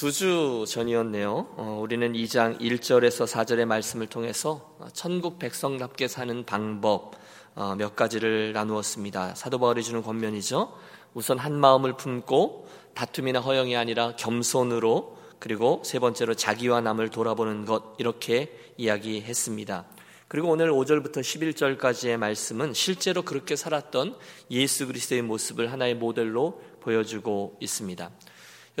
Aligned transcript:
두 0.00 0.10
주 0.12 0.64
전이었네요. 0.66 1.48
어, 1.58 1.78
우리는 1.82 2.14
2장 2.14 2.58
1절에서 2.58 3.26
4절의 3.26 3.66
말씀을 3.66 4.06
통해서 4.06 4.74
천국 4.94 5.38
백성답게 5.38 6.08
사는 6.08 6.46
방법 6.46 7.16
어, 7.54 7.74
몇 7.76 7.96
가지를 7.96 8.54
나누었습니다. 8.54 9.34
사도 9.34 9.58
바울이 9.58 9.82
주는 9.82 10.02
권면이죠. 10.02 10.72
우선 11.12 11.36
한 11.36 11.52
마음을 11.52 11.98
품고 11.98 12.66
다툼이나 12.94 13.40
허영이 13.40 13.76
아니라 13.76 14.16
겸손으로 14.16 15.18
그리고 15.38 15.82
세 15.84 15.98
번째로 15.98 16.32
자기와 16.32 16.80
남을 16.80 17.10
돌아보는 17.10 17.66
것 17.66 17.94
이렇게 17.98 18.56
이야기했습니다. 18.78 19.84
그리고 20.28 20.48
오늘 20.48 20.70
5절부터 20.70 21.18
11절까지의 21.18 22.16
말씀은 22.16 22.72
실제로 22.72 23.20
그렇게 23.20 23.54
살았던 23.54 24.16
예수 24.50 24.86
그리스도의 24.86 25.20
모습을 25.20 25.70
하나의 25.70 25.94
모델로 25.96 26.58
보여주고 26.80 27.58
있습니다. 27.60 28.10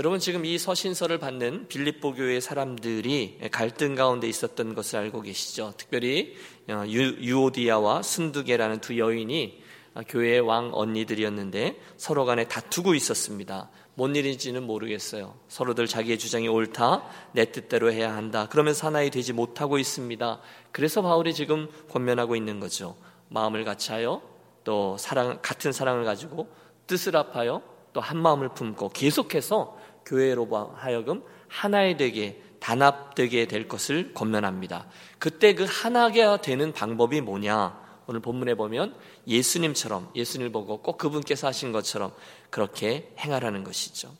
여러분 0.00 0.18
지금 0.18 0.46
이 0.46 0.56
서신서를 0.56 1.18
받는 1.18 1.68
빌립보 1.68 2.14
교회 2.14 2.40
사람들이 2.40 3.38
갈등 3.52 3.94
가운데 3.94 4.26
있었던 4.26 4.74
것을 4.74 4.98
알고 4.98 5.20
계시죠. 5.20 5.74
특별히 5.76 6.36
어, 6.70 6.84
유오디아와 6.88 8.00
순두게라는 8.00 8.80
두 8.80 8.98
여인이 8.98 9.62
교회의 10.08 10.40
왕 10.40 10.70
언니들이었는데 10.72 11.78
서로 11.98 12.24
간에 12.24 12.48
다투고 12.48 12.94
있었습니다. 12.94 13.68
뭔 13.92 14.16
일인지는 14.16 14.62
모르겠어요. 14.62 15.34
서로들 15.48 15.86
자기의 15.86 16.18
주장이 16.18 16.48
옳다, 16.48 17.04
내 17.32 17.52
뜻대로 17.52 17.92
해야 17.92 18.16
한다. 18.16 18.48
그러면서 18.48 18.86
하나이 18.86 19.10
되지 19.10 19.34
못하고 19.34 19.76
있습니다. 19.76 20.40
그래서 20.72 21.02
바울이 21.02 21.34
지금 21.34 21.68
권면하고 21.90 22.36
있는 22.36 22.58
거죠. 22.58 22.96
마음을 23.28 23.66
같이하여 23.66 24.22
또 24.64 24.96
사랑 24.96 25.40
같은 25.42 25.72
사랑을 25.72 26.06
가지고 26.06 26.48
뜻을 26.86 27.16
합하여 27.16 27.68
또 27.92 28.00
한 28.00 28.18
마음을 28.18 28.50
품고 28.50 28.90
계속해서 28.90 29.76
교회로 30.06 30.48
하여금 30.76 31.22
하나에 31.48 31.96
되게 31.96 32.42
단합되게 32.60 33.46
될 33.46 33.68
것을 33.68 34.12
권면합니다. 34.14 34.86
그때 35.18 35.54
그 35.54 35.66
하나가 35.68 36.40
되는 36.40 36.72
방법이 36.72 37.20
뭐냐? 37.20 37.80
오늘 38.06 38.20
본문에 38.20 38.54
보면 38.54 38.94
예수님처럼 39.26 40.10
예수님을 40.14 40.52
보고 40.52 40.82
꼭 40.82 40.98
그분께서 40.98 41.46
하신 41.46 41.72
것처럼 41.72 42.12
그렇게 42.50 43.12
행하라는 43.18 43.64
것이죠. 43.64 44.12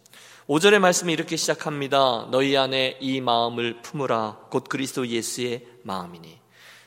5절의 0.48 0.78
말씀이 0.78 1.12
이렇게 1.12 1.36
시작합니다. 1.36 2.28
너희 2.30 2.56
안에 2.56 2.98
이 3.00 3.20
마음을 3.20 3.82
품으라. 3.82 4.46
곧 4.50 4.64
그리스도 4.68 5.06
예수의 5.06 5.66
마음이니. 5.82 6.38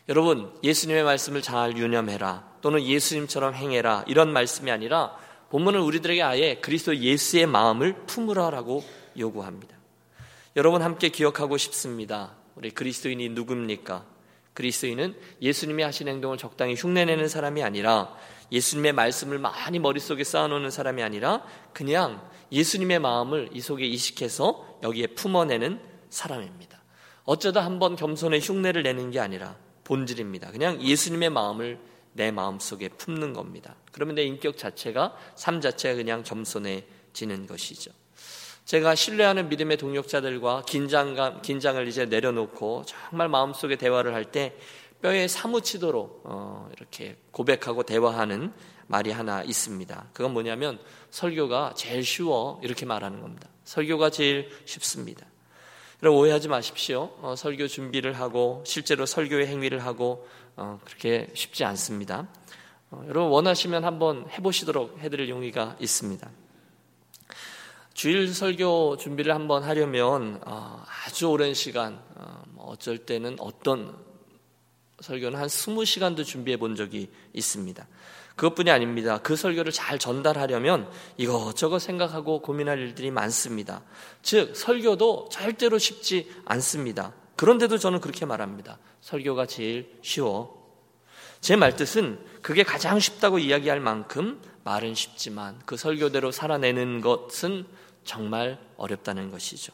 여러분, 0.10 0.54
예수님의 0.64 1.04
말씀을 1.04 1.42
잘 1.42 1.78
유념해라. 1.78 2.46
또는 2.62 2.82
예수님처럼 2.82 3.54
행해라. 3.54 4.04
이런 4.08 4.34
말씀이 4.34 4.70
아니라 4.70 5.16
본문은 5.54 5.82
우리들에게 5.82 6.24
아예 6.24 6.56
그리스도 6.56 6.98
예수의 6.98 7.46
마음을 7.46 7.94
품으라라고 8.08 8.84
요구합니다. 9.20 9.78
여러분 10.56 10.82
함께 10.82 11.10
기억하고 11.10 11.58
싶습니다. 11.58 12.32
우리 12.56 12.72
그리스도인이 12.72 13.30
누굽니까? 13.30 14.04
그리스도인은 14.56 15.16
예수님이 15.44 15.84
하신 15.84 16.08
행동을 16.08 16.40
적당히 16.40 16.74
흉내내는 16.74 17.28
사람이 17.28 17.62
아니라 17.62 18.16
예수님의 18.52 18.94
말씀을 18.94 19.38
많이 19.38 19.78
머릿속에 19.78 20.24
쌓아놓는 20.24 20.72
사람이 20.72 21.04
아니라 21.04 21.44
그냥 21.72 22.28
예수님의 22.52 22.98
마음을 22.98 23.50
이 23.54 23.62
속에 23.62 23.86
이식해서 23.86 24.80
여기에 24.82 25.08
품어내는 25.08 25.80
사람입니다. 26.10 26.82
어쩌다 27.26 27.64
한번 27.64 27.96
겸손의 27.96 28.42
흉내를 28.42 28.82
내는 28.82 29.12
게 29.12 29.20
아니라 29.20 29.56
본질입니다. 29.84 30.50
그냥 30.50 30.82
예수님의 30.82 31.30
마음을 31.30 31.78
내 32.14 32.32
마음속에 32.32 32.90
품는 32.90 33.34
겁니다. 33.34 33.76
그러면 33.94 34.16
내 34.16 34.24
인격 34.24 34.58
자체가 34.58 35.16
삶 35.36 35.62
자체가 35.62 35.96
그냥 35.96 36.24
겸손해지는 36.24 37.48
것이죠. 37.48 37.92
제가 38.66 38.96
신뢰하는 38.96 39.50
믿음의 39.50 39.78
동역자들과 39.78 40.64
긴장감, 40.68 41.42
긴장을 41.42 41.88
이제 41.88 42.06
내려놓고 42.06 42.84
정말 42.86 43.30
마음속에 43.30 43.78
대화를 43.78 44.14
할 44.14 44.26
때 44.26 44.54
뼈에 45.02 45.28
사무치도록 45.28 46.22
어, 46.24 46.70
이렇게 46.78 47.18
고백하고 47.32 47.84
대화하는 47.84 48.54
말이 48.88 49.12
하나 49.12 49.44
있습니다. 49.44 50.08
그건 50.14 50.32
뭐냐면 50.32 50.80
설교가 51.12 51.74
제일 51.76 52.06
쉬워 52.06 52.60
이렇게 52.64 52.86
말하는 52.86 53.20
겁니다. 53.20 53.50
설교가 53.66 54.12
제일 54.12 54.50
쉽습니다. 54.64 55.26
여러분 56.02 56.22
오해하지 56.22 56.48
마십시오. 56.48 57.12
어, 57.22 57.36
설교 57.36 57.68
준비를 57.68 58.14
하고 58.14 58.64
실제로 58.66 59.06
설교의 59.06 59.48
행위를 59.48 59.84
하고 59.84 60.26
어, 60.56 60.80
그렇게 60.86 61.30
쉽지 61.34 61.66
않습니다. 61.66 62.30
어, 62.94 63.04
여러분 63.08 63.32
원하시면 63.32 63.84
한번 63.84 64.30
해보시도록 64.30 65.00
해드릴 65.00 65.28
용의가 65.30 65.76
있습니다. 65.80 66.30
주일 67.96 68.32
설교 68.32 68.98
준비를 68.98 69.34
한번 69.34 69.64
하려면 69.64 70.40
어, 70.46 70.84
아주 71.06 71.28
오랜 71.28 71.56
시간, 71.56 72.00
어, 72.16 72.44
뭐 72.50 72.66
어쩔 72.68 73.00
때는 73.00 73.38
어떤 73.40 73.98
설교는 75.00 75.40
한 75.40 75.48
20시간도 75.48 76.24
준비해 76.24 76.58
본 76.58 76.76
적이 76.76 77.10
있습니다. 77.34 77.88
그것뿐이 78.36 78.70
아닙니다. 78.70 79.20
그 79.24 79.36
설교를 79.36 79.72
잘 79.72 79.98
전달하려면 79.98 80.88
이것저것 81.18 81.80
생각하고 81.80 82.42
고민할 82.42 82.78
일들이 82.78 83.10
많습니다. 83.10 83.82
즉, 84.22 84.56
설교도 84.56 85.30
절대로 85.32 85.80
쉽지 85.80 86.32
않습니다. 86.46 87.14
그런데도 87.38 87.80
저는 87.80 88.02
그렇게 88.02 88.26
말합니다. 88.28 88.78
설교가 89.02 89.48
제일 89.48 89.98
쉬워. 90.04 90.64
제 91.42 91.58
말뜻은 91.58 92.33
그게 92.44 92.62
가장 92.62 93.00
쉽다고 93.00 93.40
이야기할 93.40 93.80
만큼 93.80 94.40
말은 94.66 94.94
쉽지만 94.94 95.60
그 95.66 95.78
설교대로 95.78 96.32
살아내는 96.32 97.02
것은 97.02 97.66
정말 98.04 98.60
어렵다는 98.78 99.32
것이죠. 99.32 99.74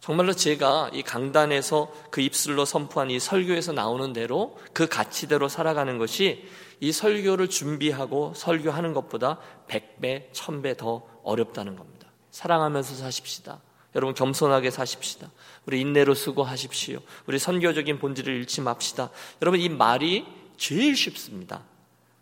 정말로 0.00 0.32
제가 0.32 0.90
이 0.92 1.02
강단에서 1.02 1.92
그 2.10 2.20
입술로 2.20 2.64
선포한 2.64 3.10
이 3.10 3.20
설교에서 3.20 3.72
나오는 3.72 4.12
대로 4.12 4.58
그 4.72 4.88
가치대로 4.88 5.48
살아가는 5.48 5.98
것이 5.98 6.48
이 6.80 6.90
설교를 6.90 7.48
준비하고 7.48 8.32
설교하는 8.34 8.92
것보다 8.92 9.38
100배, 9.68 10.32
1000배 10.32 10.76
더 10.76 11.06
어렵다는 11.22 11.76
겁니다. 11.76 12.08
사랑하면서 12.30 12.96
사십시다. 12.96 13.60
여러분 13.94 14.14
겸손하게 14.14 14.70
사십시다. 14.70 15.30
우리 15.66 15.80
인내로 15.80 16.14
수고하십시오. 16.14 17.00
우리 17.26 17.38
선교적인 17.38 17.98
본질을 17.98 18.34
잃지 18.34 18.62
맙시다. 18.62 19.10
여러분 19.42 19.60
이 19.60 19.68
말이 19.68 20.26
제일 20.56 20.96
쉽습니다. 20.96 21.62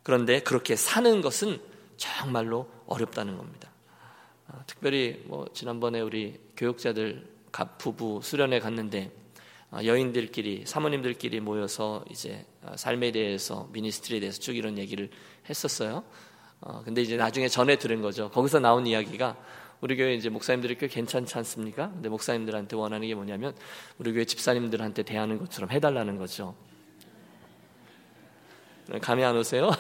그런데 0.02 0.40
그렇게 0.40 0.76
사는 0.76 1.20
것은 1.20 1.60
정말로 1.96 2.68
어렵다는 2.86 3.36
겁니다. 3.36 3.70
아, 4.46 4.62
특별히 4.66 5.22
뭐 5.26 5.46
지난번에 5.52 6.00
우리 6.00 6.38
교육자들 6.56 7.26
부부 7.78 8.20
수련회 8.22 8.60
갔는데 8.60 9.10
아, 9.70 9.84
여인들끼리 9.84 10.64
사모님들끼리 10.64 11.40
모여서 11.40 12.04
이제 12.10 12.46
아, 12.64 12.76
삶에 12.76 13.12
대해서 13.12 13.68
미니스트리에 13.72 14.20
대해서 14.20 14.38
쭉 14.40 14.56
이런 14.56 14.78
얘기를 14.78 15.10
했었어요. 15.48 16.04
어, 16.60 16.82
근데 16.84 17.02
이제 17.02 17.16
나중에 17.16 17.48
전해 17.48 17.76
들은 17.76 18.00
거죠. 18.00 18.30
거기서 18.30 18.60
나온 18.60 18.86
이야기가 18.86 19.36
우리 19.80 19.96
교회 19.96 20.14
이제 20.14 20.28
목사님들이 20.28 20.76
꽤 20.76 20.88
괜찮지 20.88 21.36
않습니까? 21.38 21.90
근데 21.90 22.08
목사님들한테 22.08 22.74
원하는 22.76 23.06
게 23.06 23.14
뭐냐면 23.14 23.54
우리 23.98 24.12
교회 24.12 24.24
집사님들한테 24.24 25.04
대하는 25.04 25.38
것처럼 25.38 25.70
해달라는 25.70 26.16
거죠. 26.16 26.56
감이 29.02 29.22
안 29.22 29.36
오세요? 29.36 29.70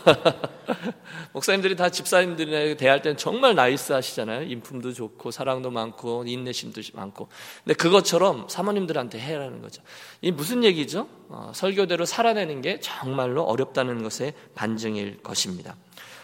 목사님들이 1.32 1.76
다 1.76 1.88
집사님들이나 1.88 2.76
대할 2.76 3.00
때는 3.00 3.16
정말 3.16 3.54
nice 3.54 3.92
하시잖아요. 3.92 4.42
인품도 4.42 4.92
좋고, 4.92 5.30
사랑도 5.30 5.70
많고, 5.70 6.24
인내심도 6.26 6.82
많고. 6.92 7.28
근데 7.64 7.74
그것처럼 7.74 8.48
사모님들한테 8.50 9.18
해라는 9.18 9.62
거죠. 9.62 9.82
이 10.20 10.30
무슨 10.30 10.62
얘기죠? 10.62 11.08
어, 11.30 11.52
설교대로 11.54 12.04
살아내는 12.04 12.60
게 12.60 12.80
정말로 12.80 13.44
어렵다는 13.44 14.02
것의 14.02 14.34
반증일 14.54 15.22
것입니다. 15.22 15.76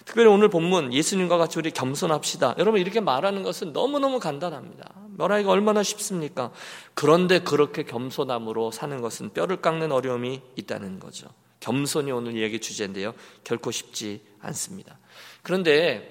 특별히 0.05 0.29
오늘 0.29 0.51
본문 0.51 0.93
예수님과 0.93 1.39
같이 1.39 1.59
우리 1.59 1.71
겸손합시다. 1.71 2.57
여러분 2.59 2.81
이렇게 2.83 3.01
말하는 3.01 3.43
것은 3.43 3.73
너무너무 3.73 4.21
간단합니다. 4.21 4.93
말하기가 5.17 5.51
얼마나 5.51 5.83
쉽습니까? 5.83 6.51
그런데 6.93 7.39
그렇게 7.39 7.85
겸손함으로 7.85 8.71
사는 8.71 9.01
것은 9.01 9.33
뼈를 9.33 9.63
깎는 9.63 9.93
어려움이 9.93 10.43
있다는 10.57 10.99
거죠. 10.99 11.29
겸손이 11.65 12.13
오늘 12.13 12.37
이야기 12.37 12.61
주제인데요. 12.61 13.15
결코 13.43 13.71
쉽지 13.71 14.21
않습니다. 14.41 14.99
그런데 15.43 16.11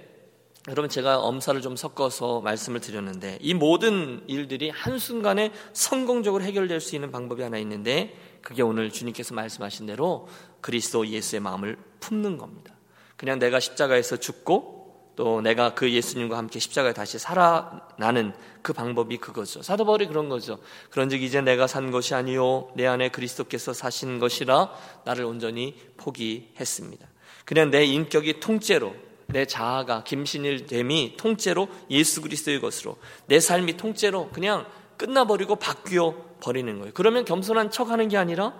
여러분 0.68 0.90
제가 0.90 1.20
엄살을 1.20 1.62
좀 1.62 1.76
섞어서 1.76 2.42
말씀을 2.42 2.80
드렸는데 2.80 3.38
이 3.40 3.54
모든 3.54 4.24
일들이 4.28 4.72
한순간에 4.72 5.52
성공적으로 5.74 6.44
해결될 6.44 6.80
수 6.80 6.96
있는 6.96 7.12
방법이 7.12 7.44
하나 7.44 7.60
있는데 7.60 8.18
그게 8.42 8.64
오늘 8.64 8.90
주님께서 8.90 9.36
말씀하신 9.36 9.86
대로 9.86 10.28
그리스도 10.62 11.06
예수의 11.06 11.40
마음을 11.40 11.78
품는 12.00 12.38
겁니다. 12.38 12.74
그냥 13.16 13.38
내가 13.38 13.60
십자가에서 13.60 14.18
죽고 14.18 14.73
또 15.15 15.42
내가 15.42 15.75
그 15.75 15.92
예수님과 15.92 16.38
함께 16.38 16.60
십자가에 16.60 16.94
다시 16.94 17.19
살아나는 17.19 18.33
그 18.62 18.74
방법이 18.74 19.18
그거죠. 19.18 19.62
사도 19.62 19.86
바울이 19.86 20.07
그런 20.07 20.30
거죠. 20.30 20.57
그런즉 20.89 21.21
이제 21.21 21.42
내가 21.42 21.68
산 21.68 21.92
것이 21.92 22.15
아니요 22.15 22.69
내 22.75 22.88
안에 22.88 23.10
그리스도께서 23.10 23.74
사신 23.74 24.19
것이라 24.19 24.71
나를 25.06 25.25
온전히 25.25 25.75
포기했습니다. 25.98 27.07
그냥 27.45 27.69
내 27.69 27.83
인격이 27.86 28.39
통째로 28.39 28.95
내 29.27 29.45
자아가 29.45 30.04
김신일 30.04 30.65
됨이 30.65 31.16
통째로 31.18 31.68
예수 31.89 32.21
그리스도의 32.21 32.59
것으로 32.59 32.98
내 33.27 33.39
삶이 33.39 33.77
통째로 33.77 34.30
그냥 34.30 34.66
끝나버리고 34.98 35.56
바뀌어 35.57 36.16
버리는 36.42 36.77
거예요. 36.80 36.92
그러면 36.94 37.25
겸손한 37.25 37.71
척 37.71 37.89
하는 37.89 38.07
게 38.09 38.18
아니라 38.18 38.54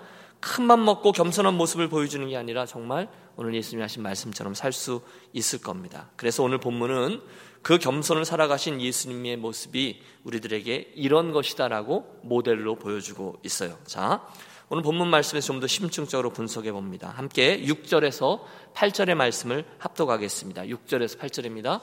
큰맘 0.44 0.84
먹고 0.84 1.14
겸손한 1.14 1.54
모습을 1.56 1.88
보여주는 1.88 2.28
게 2.28 2.36
아니라 2.36 2.66
정말 2.66 3.08
오늘 3.38 3.56
예수님이 3.56 3.82
하신 3.82 4.04
말씀처럼 4.04 4.54
살 4.54 4.74
수 4.74 5.02
있을 5.32 5.62
겁니다. 5.62 6.10
그래서 6.16 6.44
오늘 6.44 6.58
본문은 6.58 7.22
그 7.62 7.78
겸손을 7.78 8.26
살아가신 8.26 8.82
예수님의 8.82 9.38
모습이 9.38 10.02
우리들에게 10.26 10.94
이런 10.96 11.32
것이다라고 11.32 12.20
모델로 12.24 12.76
보여주고 12.76 13.40
있어요. 13.44 13.78
자, 13.86 14.28
오늘 14.70 14.84
본문 14.84 15.08
말씀에서 15.08 15.48
좀 15.48 15.60
더 15.62 15.68
심층적으로 15.68 16.32
분석해 16.32 16.72
봅니다. 16.72 17.14
함께 17.16 17.62
6절에서 17.62 18.42
8절의 18.74 19.16
말씀을 19.16 19.64
합독하겠습니다. 19.78 20.64
6절에서 20.64 21.20
8절입니다. 21.20 21.80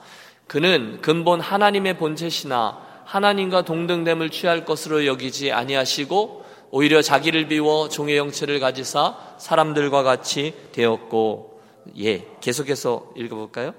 그는 0.47 1.01
근본 1.01 1.41
하나님의 1.41 1.97
본체시나 1.97 3.05
하나님과 3.07 3.62
동등됨을 3.62 4.31
취할 4.31 4.65
것으로 4.65 5.07
여기지 5.07 5.51
아니하시고 5.51 6.39
오히려 6.70 7.02
자기를 7.02 7.49
비워 7.49 7.88
종의 7.88 8.19
형체를 8.19 8.61
가지사 8.61 9.17
사람들과 9.38 10.02
같이 10.02 10.55
되었고 10.72 11.61
예 11.99 12.26
계속해서 12.40 13.11
읽어볼까요? 13.17 13.75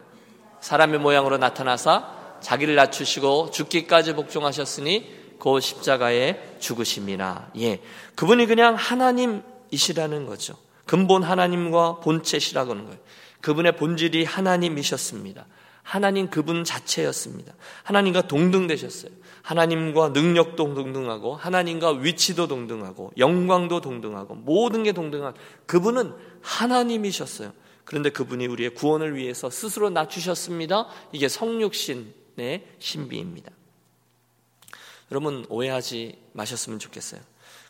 사람의 0.60 1.00
모양으로 1.00 1.38
나타나사 1.38 2.22
자기를 2.42 2.76
낮추시고 2.76 3.52
죽기까지 3.52 4.14
복종하셨으니 4.14 5.22
그 5.40 5.60
십자가에 5.60 6.58
죽으심이라. 6.60 7.52
예. 7.60 7.80
그분이 8.16 8.46
그냥 8.46 8.76
하나님이시라는 8.76 10.28
거죠. 10.28 10.56
근본 10.86 11.24
하나님과 11.24 12.00
본체시라고 12.02 12.72
하는 12.72 12.86
거예요. 12.86 13.00
그분의 13.42 13.76
본질이 13.78 14.24
하나님이셨습니다. 14.24 15.48
하나님 15.82 16.30
그분 16.30 16.64
자체였습니다. 16.64 17.54
하나님과 17.84 18.28
동등되셨어요. 18.28 19.12
하나님과 19.42 20.10
능력도 20.10 20.74
동등하고 20.74 21.36
하나님과 21.36 21.92
위치도 21.92 22.48
동등하고 22.48 23.12
영광도 23.18 23.82
동등하고 23.82 24.36
모든 24.36 24.84
게 24.84 24.92
동등한 24.92 25.34
그분은 25.66 26.14
하나님이셨어요. 26.42 27.54
그런데 27.84 28.10
그분이 28.10 28.46
우리의 28.48 28.74
구원을 28.76 29.16
위해서 29.16 29.50
스스로 29.50 29.90
낮추셨습니다. 29.90 30.88
이게 31.12 31.28
성육신의 31.28 32.68
신비입니다. 32.80 33.52
여러분 35.12 35.46
오해하지 35.50 36.18
마셨으면 36.34 36.80
좋겠어요. 36.80 37.22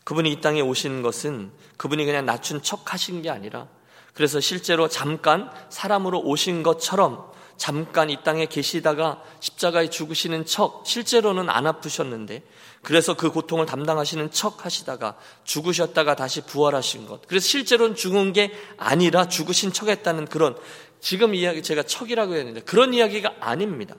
그분이 0.04 0.30
이 0.30 0.40
땅에 0.40 0.60
오신 0.60 1.02
것은 1.02 1.50
그분이 1.76 2.04
그냥 2.04 2.26
낮춘 2.26 2.62
척 2.62 2.92
하신 2.92 3.22
게 3.22 3.30
아니라 3.30 3.68
그래서 4.14 4.40
실제로 4.40 4.88
잠깐 4.88 5.50
사람으로 5.70 6.20
오신 6.20 6.62
것처럼 6.62 7.30
잠깐 7.62 8.10
이 8.10 8.16
땅에 8.24 8.46
계시다가 8.46 9.22
십자가에 9.38 9.88
죽으시는 9.88 10.46
척 10.46 10.82
실제로는 10.84 11.48
안 11.48 11.68
아프셨는데 11.68 12.42
그래서 12.82 13.14
그 13.14 13.30
고통을 13.30 13.66
담당하시는 13.66 14.32
척 14.32 14.64
하시다가 14.64 15.16
죽으셨다가 15.44 16.16
다시 16.16 16.40
부활하신 16.40 17.06
것. 17.06 17.24
그래서 17.28 17.46
실제로는 17.46 17.94
죽은 17.94 18.32
게 18.32 18.50
아니라 18.78 19.28
죽으신 19.28 19.72
척 19.72 19.88
했다는 19.90 20.26
그런 20.26 20.56
지금 20.98 21.36
이야기 21.36 21.62
제가 21.62 21.84
척이라고 21.84 22.34
했는데 22.34 22.62
그런 22.62 22.94
이야기가 22.94 23.36
아닙니다. 23.38 23.94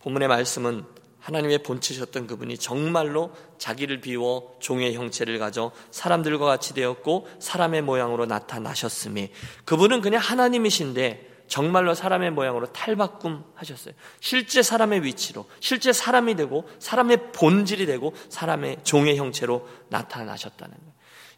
본문의 0.00 0.28
말씀은 0.28 0.84
하나님의 1.20 1.62
본체셨던 1.62 2.26
그분이 2.26 2.58
정말로 2.58 3.32
자기를 3.56 4.02
비워 4.02 4.58
종의 4.60 4.92
형체를 4.92 5.38
가져 5.38 5.72
사람들과 5.90 6.44
같이 6.44 6.74
되었고 6.74 7.28
사람의 7.38 7.80
모양으로 7.80 8.26
나타나셨음이 8.26 9.30
그분은 9.64 10.02
그냥 10.02 10.20
하나님이신데 10.20 11.29
정말로 11.50 11.94
사람의 11.94 12.30
모양으로 12.30 12.72
탈바꿈 12.72 13.42
하셨어요. 13.56 13.92
실제 14.20 14.62
사람의 14.62 15.02
위치로, 15.02 15.46
실제 15.58 15.92
사람이 15.92 16.36
되고, 16.36 16.66
사람의 16.78 17.32
본질이 17.32 17.86
되고, 17.86 18.14
사람의 18.28 18.78
종의 18.84 19.16
형체로 19.16 19.68
나타나셨다는 19.88 20.72
거예요. 20.72 20.92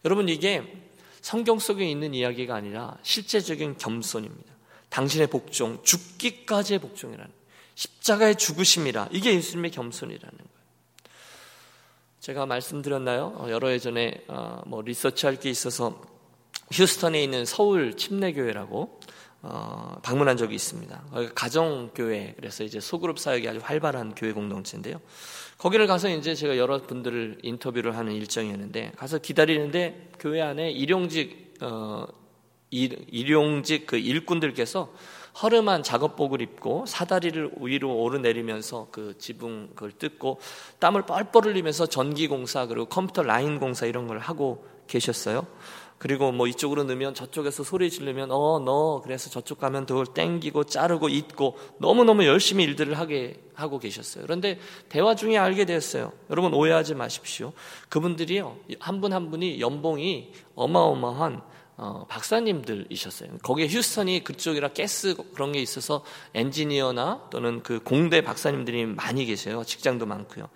여러분, 0.04 0.28
이게 0.28 0.62
성경 1.22 1.58
속에 1.58 1.90
있는 1.90 2.12
이야기가 2.12 2.54
아니라 2.54 2.98
실제적인 3.02 3.78
겸손입니다. 3.78 4.52
당신의 4.90 5.28
복종, 5.28 5.82
죽기까지의 5.82 6.80
복종이라는. 6.80 7.32
십자가의 7.74 8.36
죽으심이라. 8.36 9.08
이게 9.12 9.34
예수님의 9.34 9.70
겸손이라는 9.70 10.36
거예요. 10.36 10.52
제가 12.20 12.44
말씀드렸나요? 12.44 13.34
어, 13.38 13.50
여러 13.50 13.72
예전에 13.72 14.24
어, 14.28 14.60
뭐 14.66 14.82
리서치할 14.82 15.36
게 15.36 15.48
있어서 15.48 16.02
휴스턴에 16.70 17.22
있는 17.22 17.46
서울 17.46 17.96
침례교회라고 17.96 19.00
어, 19.42 19.96
방문한 20.02 20.36
적이 20.36 20.54
있습니다. 20.54 21.02
가정교회, 21.34 22.34
그래서 22.36 22.62
이제 22.62 22.78
소그룹 22.78 23.18
사역이 23.18 23.48
아주 23.48 23.58
활발한 23.62 24.14
교회 24.14 24.32
공동체인데요. 24.32 25.00
거기를 25.58 25.86
가서 25.86 26.08
이제 26.08 26.34
제가 26.34 26.56
여러 26.56 26.80
분들을 26.80 27.38
인터뷰를 27.42 27.96
하는 27.96 28.12
일정이었는데, 28.12 28.92
가서 28.96 29.18
기다리는데 29.18 30.10
교회 30.20 30.40
안에 30.40 30.70
일용직, 30.70 31.54
어, 31.60 32.06
일, 32.70 33.04
일용직 33.10 33.86
그 33.86 33.96
일꾼들께서 33.98 34.92
허름한 35.42 35.82
작업복을 35.82 36.40
입고 36.40 36.84
사다리를 36.86 37.52
위로 37.60 37.96
오르내리면서 37.96 38.88
그 38.90 39.16
지붕 39.18 39.70
그걸 39.74 39.92
뜯고 39.92 40.40
땀을 40.78 41.02
뻘뻘 41.02 41.46
흘리면서 41.46 41.86
전기 41.86 42.28
공사 42.28 42.66
그리고 42.66 42.86
컴퓨터 42.86 43.22
라인 43.22 43.58
공사 43.58 43.86
이런 43.86 44.06
걸 44.06 44.18
하고 44.18 44.66
계셨어요. 44.88 45.46
그리고 46.02 46.32
뭐 46.32 46.49
이쪽으로 46.49 46.82
넣으면 46.82 47.14
저쪽에서 47.14 47.62
소리 47.62 47.88
지르면 47.88 48.32
어 48.32 48.58
너 48.58 49.00
그래서 49.04 49.31
저쪽 49.31 49.60
가면 49.60 49.87
돌 49.87 50.04
땡기고 50.04 50.64
자르고 50.64 51.08
잇고 51.08 51.56
너무너무 51.78 52.26
열심히 52.26 52.64
일들을 52.64 52.99
하게 52.99 53.40
하고 53.54 53.78
계셨어요. 53.78 54.25
그런데 54.25 54.58
대화 54.88 55.14
중에 55.14 55.38
알게 55.38 55.64
되었어요. 55.64 56.12
여러분 56.28 56.54
오해하지 56.54 56.96
마십시오. 56.96 57.52
그분들이요. 57.88 58.56
한 58.81 59.00
분한 59.00 59.22
한 59.22 59.31
분이 59.31 59.60
연봉이 59.60 60.32
어마어마한 60.56 61.40
어, 61.76 62.06
박사님들이셨어요. 62.08 63.38
거기에 63.44 63.69
휴스턴이 63.69 64.25
그쪽이라 64.25 64.72
가스 64.72 65.14
그런 65.34 65.52
게 65.52 65.60
있어서 65.60 66.02
엔지니어나 66.34 67.28
또는 67.31 67.62
그 67.62 67.78
공대 67.81 68.22
박사님들이 68.22 68.87
많이 68.87 69.25
계세요. 69.25 69.62
직장도 69.64 70.06
많고요. 70.06 70.48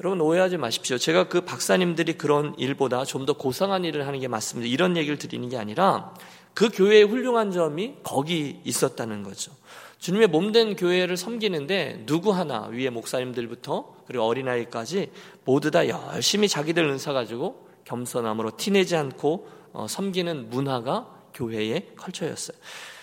여러분 0.00 0.20
오해하지 0.22 0.56
마십시오. 0.56 0.96
제가 0.96 1.28
그 1.28 1.42
박사님들이 1.42 2.14
그런 2.14 2.54
일보다 2.56 3.04
좀 3.04 3.26
더 3.26 3.34
고상한 3.34 3.84
일을 3.84 4.06
하는 4.06 4.18
게 4.18 4.28
맞습니다. 4.28 4.66
이런 4.66 4.96
얘기를 4.96 5.18
드리는 5.18 5.46
게 5.50 5.58
아니라 5.58 6.14
그 6.54 6.70
교회의 6.70 7.04
훌륭한 7.04 7.50
점이 7.52 7.96
거기 8.02 8.60
있었다는 8.64 9.22
거죠. 9.22 9.52
주님의 9.98 10.28
몸된 10.28 10.76
교회를 10.76 11.18
섬기는데 11.18 12.04
누구 12.06 12.32
하나 12.32 12.64
위에 12.68 12.88
목사님들부터 12.88 13.96
그리고 14.06 14.24
어린아이까지 14.24 15.10
모두 15.44 15.70
다 15.70 15.86
열심히 15.86 16.48
자기들 16.48 16.82
은사 16.82 17.12
가지고 17.12 17.68
겸손함으로 17.84 18.56
티내지 18.56 18.96
않고 18.96 19.48
어, 19.74 19.86
섬기는 19.86 20.48
문화가 20.48 21.14
교회의 21.34 21.90
컬처였어요. 21.96 22.56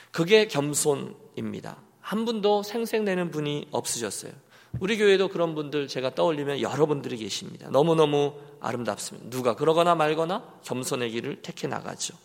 그게 0.10 0.48
겸손입니다. 0.48 1.78
한 2.02 2.26
분도 2.26 2.64
생색내는 2.64 3.30
분이 3.30 3.68
없으셨어요. 3.70 4.32
우리 4.80 4.98
교회도 4.98 5.30
그런 5.30 5.56
분들 5.56 5.88
제가 5.88 6.16
떠올리면 6.16 6.62
여러분들이 6.62 7.18
계십니다. 7.18 7.70
너무너무 7.70 8.34
아름답습니다. 8.60 9.30
누가 9.30 9.56
그러거나 9.56 9.96
말거나 9.96 10.44
겸손의 10.64 11.12
길을 11.12 11.42
택해 11.42 11.68
나가죠. 11.68 12.16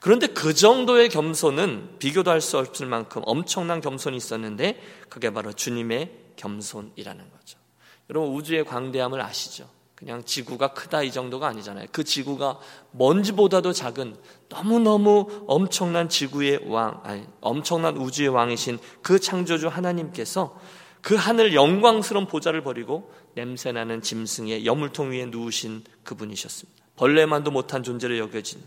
그런데 0.00 0.26
그 0.26 0.52
정도의 0.54 1.08
겸손은 1.08 1.96
비교도 1.98 2.30
할 2.30 2.40
수 2.40 2.58
없을 2.58 2.86
만큼 2.86 3.22
엄청난 3.24 3.80
겸손이 3.80 4.16
있었는데 4.16 4.80
그게 5.08 5.32
바로 5.32 5.52
주님의 5.52 6.12
겸손이라는 6.36 7.30
거죠. 7.30 7.58
여러분 8.10 8.34
우주의 8.34 8.64
광대함을 8.64 9.20
아시죠? 9.20 9.68
그냥 9.94 10.22
지구가 10.22 10.74
크다 10.74 11.02
이 11.02 11.10
정도가 11.10 11.48
아니잖아요. 11.48 11.86
그 11.90 12.04
지구가 12.04 12.60
먼지보다도 12.92 13.72
작은 13.72 14.16
너무너무 14.50 15.44
엄청난 15.46 16.10
지구의 16.10 16.60
왕, 16.66 17.00
아니, 17.02 17.24
엄청난 17.40 17.96
우주의 17.96 18.28
왕이신 18.28 18.78
그 19.00 19.18
창조주 19.18 19.68
하나님께서 19.68 20.60
그 21.06 21.14
하늘 21.14 21.54
영광스러운 21.54 22.26
보좌를 22.26 22.62
버리고 22.62 23.12
냄새나는 23.34 24.02
짐승의 24.02 24.66
여물통 24.66 25.12
위에 25.12 25.26
누우신 25.26 25.84
그분이셨습니다. 26.02 26.84
벌레만도 26.96 27.52
못한 27.52 27.84
존재로 27.84 28.18
여겨진 28.18 28.60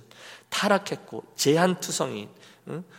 타락했고 0.48 1.25
제한투성인 1.36 2.29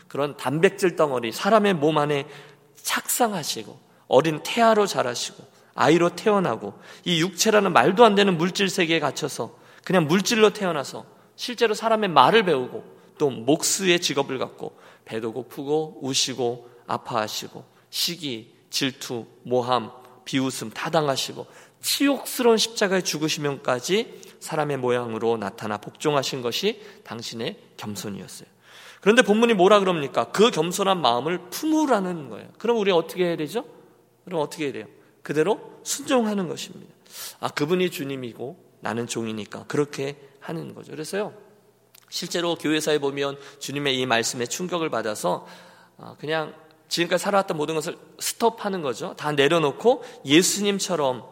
그런 0.09 0.37
단백질 0.37 0.95
덩어리 0.95 1.33
사람의 1.33 1.73
몸 1.73 1.97
안에 1.97 2.29
착상하시고 2.75 3.81
어린 4.09 4.43
태아로 4.43 4.87
자라시고 4.87 5.43
아이로 5.75 6.17
태어나고 6.17 6.79
이 7.07 7.23
육체라는 7.23 7.73
말도 7.73 8.05
안 8.05 8.15
되는 8.15 8.37
물질 8.37 8.69
세계에 8.69 9.01
갇혀서 9.01 9.57
그냥 9.85 10.07
물질로 10.07 10.51
태어나서 10.53 11.07
실제로 11.37 11.73
사람의 11.73 12.11
말을 12.11 12.45
배우고 12.45 12.85
또 13.17 13.31
목수의 13.31 14.03
직업을 14.03 14.37
갖고 14.37 14.79
배도 15.07 15.33
고프고 15.33 16.01
우시고 16.03 16.69
아파하시고 16.87 17.65
시기 17.89 18.60
질투, 18.71 19.27
모함, 19.43 19.91
비웃음 20.25 20.71
다 20.71 20.91
당하시고 20.91 21.47
치욕스러운 21.83 22.57
십자가의 22.57 23.03
죽으시면까지 23.03 24.21
사람의 24.41 24.79
모양으로 24.79 25.37
나타나 25.37 25.77
복종하신 25.77 26.43
것이 26.43 26.81
당신의 27.05 27.59
겸손이었어요. 27.77 28.49
그런데 29.01 29.23
본문이 29.23 29.55
뭐라 29.55 29.81
그럽니까? 29.81 30.31
그 30.31 30.51
겸손한 30.51 31.01
마음을 31.01 31.39
품으라는 31.51 32.29
거예요. 32.29 32.49
그럼 32.59 32.79
우리 32.79 32.91
어떻게 32.91 33.25
해야 33.25 33.37
되죠? 33.37 33.65
그럼 34.25 34.41
어떻게 34.41 34.65
해야 34.65 34.73
돼요? 34.73 34.87
그대로 35.23 35.81
순종하는 35.83 36.49
것입니다. 36.49 36.93
아, 37.41 37.49
그분이 37.49 37.91
주님이고 37.91 38.71
나는 38.81 39.07
종이니까 39.07 39.65
그렇게 39.67 40.17
하는 40.41 40.75
거죠. 40.75 40.93
그래서요, 40.93 41.35
실제로 42.09 42.57
교회사에 42.57 42.99
보면 42.99 43.39
주님의 43.59 43.99
이 43.99 44.07
말씀에 44.07 44.47
충격을 44.47 44.91
받아서 44.91 45.47
아, 45.97 46.17
그냥 46.19 46.55
지금까지 46.91 47.23
살아왔던 47.23 47.57
모든 47.57 47.75
것을 47.75 47.97
스톱하는 48.19 48.83
거죠. 48.83 49.15
다 49.17 49.33
내려놓고 49.33 50.05
예수님처럼 50.27 51.25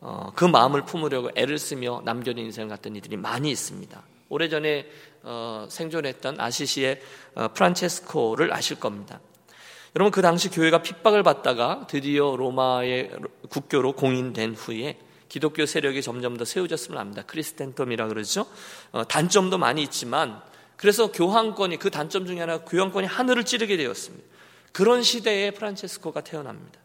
어, 0.00 0.32
그 0.34 0.46
마음을 0.46 0.86
품으려고 0.86 1.30
애를 1.34 1.58
쓰며 1.58 2.00
남겨진 2.04 2.46
인생을 2.46 2.70
갔던 2.70 2.96
이들이 2.96 3.18
많이 3.18 3.50
있습니다. 3.50 4.02
오래전에 4.30 4.86
어, 5.22 5.66
생존했던 5.68 6.40
아시시의 6.40 7.00
어, 7.34 7.48
프란체스코를 7.52 8.52
아실 8.54 8.80
겁니다. 8.80 9.20
여러분 9.96 10.12
그 10.12 10.22
당시 10.22 10.48
교회가 10.48 10.82
핍박을 10.82 11.22
받다가 11.24 11.86
드디어 11.88 12.36
로마의 12.36 13.10
국교로 13.50 13.92
공인된 13.92 14.54
후에 14.54 14.98
기독교 15.28 15.66
세력이 15.66 16.00
점점 16.02 16.36
더 16.36 16.44
세워졌음을 16.44 16.98
압니다. 16.98 17.22
크리스텐텀이라 17.22 18.08
그러죠. 18.08 18.46
어, 18.92 19.04
단점도 19.06 19.58
많이 19.58 19.82
있지만 19.82 20.40
그래서 20.76 21.12
교황권이 21.12 21.78
그 21.78 21.90
단점 21.90 22.24
중에 22.26 22.40
하나 22.40 22.58
교황권이 22.58 23.06
하늘을 23.06 23.44
찌르게 23.44 23.76
되었습니다. 23.76 24.30
그런 24.72 25.02
시대에 25.02 25.50
프란체스코가 25.50 26.22
태어납니다. 26.22 26.80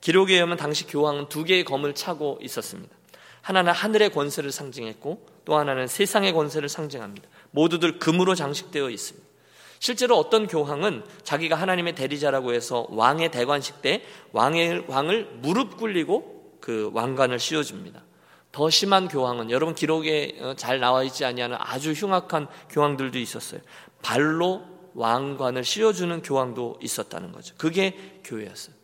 기록에 0.00 0.34
의하면 0.34 0.56
당시 0.56 0.86
교황은 0.86 1.28
두 1.28 1.44
개의 1.44 1.64
검을 1.64 1.94
차고 1.94 2.38
있었습니다. 2.42 2.94
하나는 3.42 3.72
하늘의 3.72 4.10
권세를 4.10 4.52
상징했고 4.52 5.26
또 5.44 5.56
하나는 5.56 5.86
세상의 5.86 6.32
권세를 6.32 6.68
상징합니다. 6.68 7.28
모두들 7.50 7.98
금으로 7.98 8.34
장식되어 8.34 8.90
있습니다. 8.90 9.28
실제로 9.78 10.16
어떤 10.18 10.46
교황은 10.46 11.04
자기가 11.22 11.56
하나님의 11.56 11.94
대리자라고 11.94 12.52
해서 12.52 12.86
왕의 12.90 13.30
대관식 13.30 13.80
때 13.80 14.04
왕의 14.32 14.84
왕을 14.88 15.38
무릎 15.40 15.78
꿇리고 15.78 16.58
그 16.60 16.90
왕관을 16.92 17.38
씌워줍니다. 17.38 18.02
더 18.52 18.68
심한 18.68 19.08
교황은 19.08 19.50
여러분 19.50 19.74
기록에 19.74 20.36
어, 20.40 20.54
잘 20.54 20.80
나와 20.80 21.02
있지 21.04 21.24
아니하는 21.24 21.56
아주 21.58 21.92
흉악한 21.92 22.48
교황들도 22.68 23.18
있었어요. 23.18 23.60
발로 24.02 24.62
왕관을 24.94 25.64
씌워주는 25.64 26.22
교황도 26.22 26.78
있었다는 26.82 27.32
거죠. 27.32 27.54
그게 27.58 28.20
교회였어요. 28.24 28.74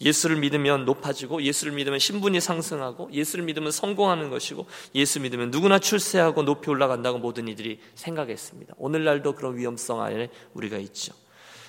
예수를 0.00 0.36
믿으면 0.36 0.84
높아지고 0.84 1.42
예수를 1.42 1.72
믿으면 1.72 1.98
신분이 1.98 2.40
상승하고 2.40 3.10
예수를 3.12 3.44
믿으면 3.46 3.70
성공하는 3.70 4.28
것이고 4.28 4.66
예수 4.94 5.20
믿으면 5.20 5.50
누구나 5.50 5.78
출세하고 5.78 6.42
높이 6.42 6.68
올라간다고 6.68 7.18
모든 7.18 7.48
이들이 7.48 7.80
생각했습니다. 7.94 8.74
오늘날도 8.76 9.34
그런 9.34 9.56
위험성 9.56 10.02
안에 10.02 10.28
우리가 10.52 10.76
있죠. 10.78 11.14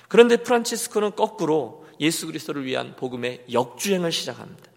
그런데 0.09 0.37
프란치스코는 0.37 1.15
거꾸로 1.15 1.85
예수 1.99 2.27
그리스도를 2.27 2.65
위한 2.65 2.95
복음의 2.95 3.45
역주행을 3.51 4.11
시작합니다. 4.11 4.71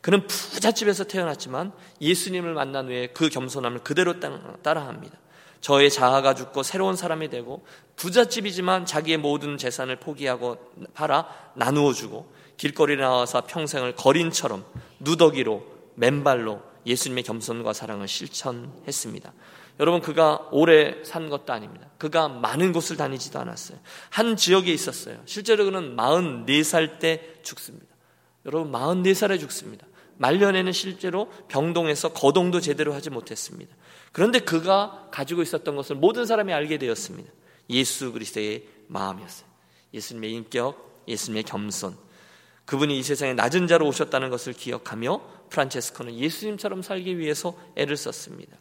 그는 0.00 0.26
부잣집에서 0.26 1.04
태어났지만 1.04 1.72
예수님을 2.00 2.52
만난 2.52 2.88
후에 2.88 3.08
그 3.08 3.28
겸손함을 3.28 3.80
그대로 3.80 4.20
따라합니다. 4.62 5.18
저의 5.64 5.90
자아가 5.90 6.34
죽고 6.34 6.62
새로운 6.62 6.94
사람이 6.94 7.30
되고 7.30 7.64
부잣집이지만 7.96 8.84
자기의 8.84 9.16
모든 9.16 9.56
재산을 9.56 9.96
포기하고 9.96 10.58
팔아 10.92 11.26
나누어 11.54 11.94
주고 11.94 12.30
길거리에 12.58 12.96
나와서 12.96 13.46
평생을 13.46 13.94
거린처럼 13.94 14.62
누더기로 15.00 15.64
맨발로 15.94 16.60
예수님의 16.84 17.24
겸손과 17.24 17.72
사랑을 17.72 18.08
실천했습니다. 18.08 19.32
여러분 19.80 20.02
그가 20.02 20.48
오래 20.52 21.02
산 21.02 21.30
것도 21.30 21.54
아닙니다. 21.54 21.88
그가 21.96 22.28
많은 22.28 22.74
곳을 22.74 22.98
다니지도 22.98 23.38
않았어요. 23.38 23.78
한 24.10 24.36
지역에 24.36 24.70
있었어요. 24.70 25.16
실제로 25.24 25.64
그는 25.64 25.96
44살 25.96 26.98
때 26.98 27.36
죽습니다. 27.42 27.86
여러분 28.44 28.70
44살에 28.70 29.40
죽습니다. 29.40 29.86
말년에는 30.18 30.72
실제로 30.72 31.30
병동에서 31.48 32.12
거동도 32.12 32.60
제대로 32.60 32.92
하지 32.92 33.08
못했습니다. 33.08 33.74
그런데 34.14 34.38
그가 34.38 35.08
가지고 35.10 35.42
있었던 35.42 35.74
것을 35.74 35.96
모든 35.96 36.24
사람이 36.24 36.52
알게 36.52 36.78
되었습니다. 36.78 37.32
예수 37.70 38.12
그리스도의 38.12 38.64
마음이었어요. 38.86 39.48
예수님의 39.92 40.32
인격, 40.32 41.02
예수님의 41.08 41.42
겸손, 41.42 41.96
그분이 42.64 42.96
이 42.96 43.02
세상에 43.02 43.34
낮은 43.34 43.66
자로 43.66 43.88
오셨다는 43.88 44.30
것을 44.30 44.52
기억하며 44.52 45.20
프란체스코는 45.50 46.14
예수님처럼 46.14 46.82
살기 46.82 47.18
위해서 47.18 47.58
애를 47.74 47.96
썼습니다. 47.96 48.56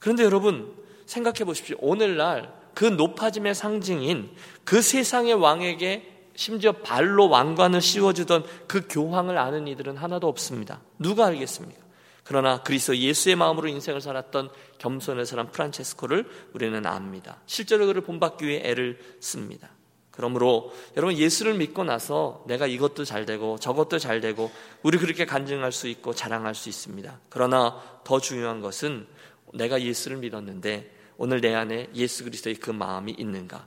그런데 0.00 0.22
여러분 0.22 0.76
생각해 1.06 1.44
보십시오. 1.44 1.78
오늘날 1.80 2.52
그 2.74 2.84
높아짐의 2.84 3.54
상징인 3.54 4.32
그 4.64 4.82
세상의 4.82 5.32
왕에게 5.32 6.26
심지어 6.36 6.72
발로 6.72 7.30
왕관을 7.30 7.80
씌워주던 7.80 8.44
그 8.66 8.86
교황을 8.86 9.38
아는 9.38 9.66
이들은 9.66 9.96
하나도 9.96 10.28
없습니다. 10.28 10.82
누가 10.98 11.24
알겠습니까? 11.24 11.83
그러나 12.24 12.62
그리스도 12.62 12.96
예수의 12.96 13.36
마음으로 13.36 13.68
인생을 13.68 14.00
살았던 14.00 14.50
겸손의 14.78 15.26
사람 15.26 15.50
프란체스코를 15.50 16.26
우리는 16.54 16.84
압니다. 16.86 17.40
실제로 17.46 17.86
그를 17.86 18.00
본받기 18.00 18.46
위해 18.46 18.62
애를 18.64 18.98
씁니다. 19.20 19.70
그러므로 20.10 20.72
여러분 20.96 21.18
예수를 21.18 21.54
믿고 21.54 21.84
나서 21.84 22.44
내가 22.46 22.66
이것도 22.66 23.04
잘 23.04 23.26
되고 23.26 23.58
저것도 23.58 23.98
잘 23.98 24.20
되고 24.20 24.50
우리 24.82 24.96
그렇게 24.96 25.26
간증할 25.26 25.72
수 25.72 25.88
있고 25.88 26.14
자랑할 26.14 26.54
수 26.54 26.68
있습니다. 26.68 27.20
그러나 27.28 27.82
더 28.04 28.20
중요한 28.20 28.60
것은 28.60 29.06
내가 29.52 29.82
예수를 29.82 30.18
믿었는데 30.18 30.94
오늘 31.16 31.40
내 31.40 31.54
안에 31.54 31.90
예수 31.94 32.24
그리스도의 32.24 32.56
그 32.56 32.70
마음이 32.70 33.14
있는가? 33.18 33.66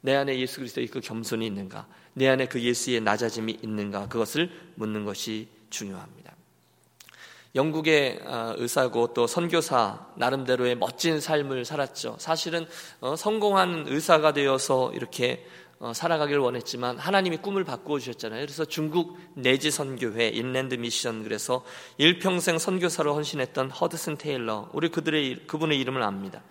내 0.00 0.14
안에 0.14 0.38
예수 0.38 0.58
그리스도의 0.58 0.88
그 0.88 1.00
겸손이 1.00 1.46
있는가? 1.46 1.86
내 2.12 2.28
안에 2.28 2.46
그 2.46 2.60
예수의 2.60 3.00
낮아짐이 3.00 3.60
있는가? 3.62 4.08
그것을 4.08 4.50
묻는 4.74 5.04
것이 5.04 5.48
중요합니다. 5.70 6.34
영국의 7.54 8.20
아, 8.26 8.54
의사고 8.58 9.14
또 9.14 9.26
선교사 9.26 10.06
나름대로의 10.16 10.74
멋진 10.74 11.20
삶을 11.20 11.64
살았죠. 11.64 12.16
사실은 12.18 12.66
어, 13.00 13.14
성공한 13.16 13.84
의사가 13.86 14.32
되어서 14.32 14.92
이렇게 14.92 15.46
어, 15.78 15.92
살아가길 15.92 16.38
원했지만 16.38 16.98
하나님이 16.98 17.36
꿈을 17.38 17.62
바꾸어 17.64 17.98
주셨잖아요. 17.98 18.40
그래서 18.40 18.64
중국 18.64 19.18
내지 19.34 19.70
선교회 19.70 20.28
인랜드 20.28 20.74
미션 20.74 21.22
그래서 21.22 21.64
일평생 21.98 22.58
선교사로 22.58 23.14
헌신했던 23.14 23.70
허드슨 23.70 24.16
테일러 24.16 24.68
우리 24.72 24.88
그들의 24.88 25.46
그분의 25.46 25.78
이름을 25.78 26.02
압니다. 26.02 26.42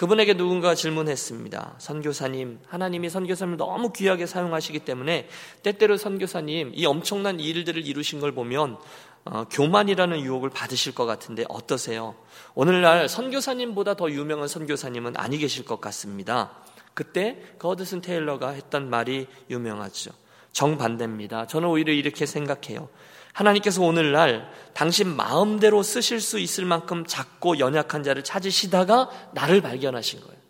그분에게 0.00 0.32
누군가 0.32 0.74
질문했습니다. 0.74 1.74
선교사님, 1.76 2.60
하나님이 2.66 3.10
선교사님을 3.10 3.58
너무 3.58 3.92
귀하게 3.92 4.24
사용하시기 4.24 4.78
때문에 4.78 5.28
때때로 5.62 5.98
선교사님 5.98 6.72
이 6.74 6.86
엄청난 6.86 7.38
일들을 7.38 7.86
이루신 7.86 8.18
걸 8.18 8.32
보면 8.32 8.78
어, 9.26 9.44
교만이라는 9.50 10.20
유혹을 10.20 10.48
받으실 10.48 10.94
것 10.94 11.04
같은데 11.04 11.44
어떠세요? 11.50 12.14
오늘날 12.54 13.10
선교사님보다 13.10 13.92
더 13.92 14.10
유명한 14.10 14.48
선교사님은 14.48 15.18
아니 15.18 15.36
계실 15.36 15.66
것 15.66 15.82
같습니다. 15.82 16.52
그때 16.94 17.36
거드슨 17.58 18.00
테일러가 18.00 18.52
했던 18.52 18.88
말이 18.88 19.26
유명하죠. 19.50 20.12
정반대입니다. 20.52 21.46
저는 21.46 21.68
오히려 21.68 21.92
이렇게 21.92 22.24
생각해요. 22.24 22.88
하나님께서 23.32 23.82
오늘날 23.82 24.50
당신 24.74 25.14
마음대로 25.14 25.82
쓰실 25.82 26.20
수 26.20 26.38
있을 26.38 26.64
만큼 26.64 27.04
작고 27.06 27.58
연약한 27.58 28.02
자를 28.02 28.24
찾으시다가 28.24 29.10
나를 29.32 29.60
발견하신 29.60 30.20
거예요. 30.20 30.40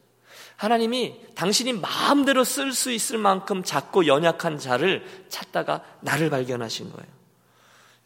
하나님이 0.56 1.14
당신이 1.34 1.72
마음대로 1.74 2.44
쓸 2.44 2.72
수 2.72 2.92
있을 2.92 3.16
만큼 3.16 3.62
작고 3.62 4.06
연약한 4.06 4.58
자를 4.58 5.04
찾다가 5.28 5.82
나를 6.00 6.28
발견하신 6.28 6.92
거예요. 6.92 7.08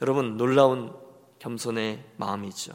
여러분, 0.02 0.36
놀라운 0.36 0.92
겸손의 1.40 2.04
마음이죠. 2.16 2.72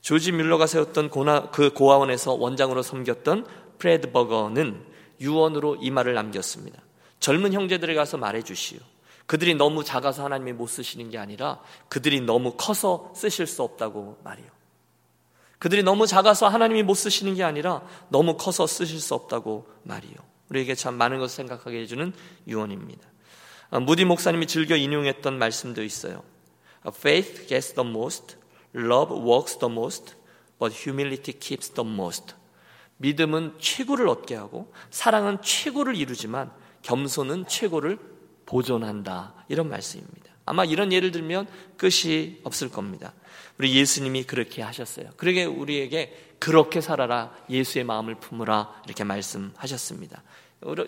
조지 0.00 0.32
뮬러가 0.32 0.66
세웠던 0.66 1.10
고나, 1.10 1.50
그 1.50 1.70
고아원에서 1.72 2.34
원장으로 2.34 2.82
섬겼던 2.82 3.46
프레드 3.78 4.12
버거는 4.12 4.84
유언으로 5.20 5.78
이 5.80 5.90
말을 5.90 6.14
남겼습니다. 6.14 6.80
젊은 7.18 7.52
형제들에 7.52 7.94
가서 7.94 8.16
말해 8.16 8.42
주시오. 8.42 8.78
그들이 9.26 9.54
너무 9.54 9.84
작아서 9.84 10.24
하나님이 10.24 10.52
못 10.52 10.66
쓰시는 10.66 11.10
게 11.10 11.18
아니라 11.18 11.60
그들이 11.88 12.20
너무 12.20 12.54
커서 12.56 13.12
쓰실 13.14 13.46
수 13.46 13.62
없다고 13.62 14.18
말이요. 14.22 14.46
그들이 15.58 15.82
너무 15.82 16.06
작아서 16.06 16.46
하나님이 16.46 16.82
못 16.82 16.94
쓰시는 16.94 17.34
게 17.34 17.42
아니라 17.42 17.82
너무 18.10 18.36
커서 18.36 18.66
쓰실 18.66 19.00
수 19.00 19.14
없다고 19.14 19.66
말이요. 19.84 20.14
우리에게 20.50 20.74
참 20.74 20.94
많은 20.94 21.18
것을 21.18 21.36
생각하게 21.36 21.80
해주는 21.80 22.12
유언입니다. 22.46 23.08
아, 23.70 23.80
무디 23.80 24.04
목사님이 24.04 24.46
즐겨 24.46 24.76
인용했던 24.76 25.38
말씀도 25.38 25.82
있어요. 25.82 26.22
Faith 26.86 27.46
gets 27.46 27.72
the 27.74 27.88
most, 27.88 28.36
love 28.74 29.16
works 29.16 29.58
the 29.58 29.72
most, 29.72 30.14
but 30.58 30.74
humility 30.76 31.38
keeps 31.38 31.70
the 31.70 31.88
most. 31.88 32.34
믿음은 32.98 33.54
최고를 33.58 34.06
얻게 34.08 34.34
하고 34.34 34.72
사랑은 34.90 35.40
최고를 35.42 35.96
이루지만 35.96 36.52
겸손은 36.82 37.46
최고를 37.48 37.98
보존한다. 38.46 39.34
이런 39.48 39.68
말씀입니다. 39.68 40.32
아마 40.46 40.64
이런 40.64 40.92
예를 40.92 41.10
들면 41.10 41.46
끝이 41.76 42.40
없을 42.44 42.70
겁니다. 42.70 43.12
우리 43.58 43.74
예수님이 43.74 44.24
그렇게 44.24 44.62
하셨어요. 44.62 45.10
그러게 45.16 45.44
우리에게 45.44 46.34
그렇게 46.38 46.80
살아라. 46.80 47.32
예수의 47.48 47.84
마음을 47.84 48.16
품으라. 48.16 48.82
이렇게 48.84 49.04
말씀하셨습니다. 49.04 50.22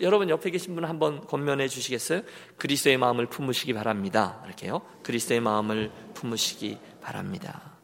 여러분 0.01 0.29
옆에 0.29 0.49
계신 0.49 0.73
분 0.75 0.85
한번 0.85 1.21
권면해 1.25 1.67
주시겠어요? 1.67 2.21
그리스도의 2.57 2.97
마음을 2.97 3.27
품으시기 3.27 3.73
바랍니다. 3.73 4.41
이렇게요. 4.45 4.81
그리스도의 5.03 5.39
마음을 5.39 5.91
품으시기 6.15 6.79
바랍니다. 7.01 7.77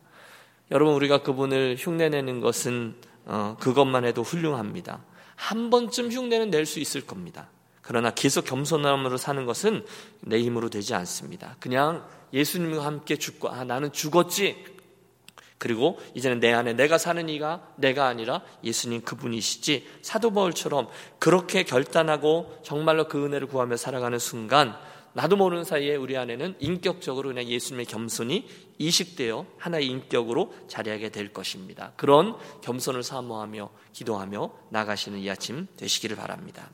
여러분 0.71 0.95
우리가 0.95 1.21
그분을 1.21 1.75
흉내내는 1.77 2.41
것은 2.41 2.95
어, 3.25 3.57
그것만 3.59 4.05
해도 4.05 4.23
훌륭합니다. 4.23 5.03
한 5.35 5.69
번쯤 5.69 6.11
흉내는 6.11 6.49
낼 6.49 6.65
수 6.65 6.79
있을 6.79 7.05
겁니다. 7.05 7.49
그러나 7.83 8.09
계속 8.11 8.45
겸손함으로 8.45 9.17
사는 9.17 9.45
것은 9.45 9.85
내 10.21 10.39
힘으로 10.39 10.69
되지 10.69 10.95
않습니다. 10.95 11.57
그냥 11.59 12.07
예수님과 12.33 12.83
함께 12.83 13.17
죽고 13.17 13.49
아 13.49 13.63
나는 13.63 13.91
죽었지 13.91 14.65
그리고 15.59 15.99
이제는 16.15 16.39
내 16.39 16.51
안에 16.51 16.73
내가 16.73 16.97
사는 16.97 17.29
이가 17.29 17.73
내가 17.75 18.07
아니라 18.07 18.41
예수님 18.63 19.01
그분이시지 19.01 19.87
사도 20.01 20.31
바울처럼 20.31 20.87
그렇게 21.19 21.63
결단하고 21.63 22.59
정말로 22.63 23.07
그 23.07 23.23
은혜를 23.23 23.47
구하며 23.47 23.77
살아가는 23.77 24.17
순간 24.17 24.75
나도 25.13 25.35
모르는 25.35 25.63
사이에 25.63 25.95
우리 25.95 26.17
안에는 26.17 26.55
인격적으로 26.59 27.29
그냥 27.29 27.45
예수님의 27.45 27.85
겸손이 27.85 28.47
이식되어 28.79 29.45
하나의 29.57 29.87
인격으로 29.87 30.53
자리하게 30.67 31.09
될 31.09 31.31
것입니다. 31.31 31.93
그런 31.97 32.35
겸손을 32.61 33.03
사모하며 33.03 33.69
기도하며 33.93 34.51
나가시는 34.69 35.19
이 35.19 35.29
아침 35.29 35.67
되시기를 35.77 36.17
바랍니다. 36.17 36.69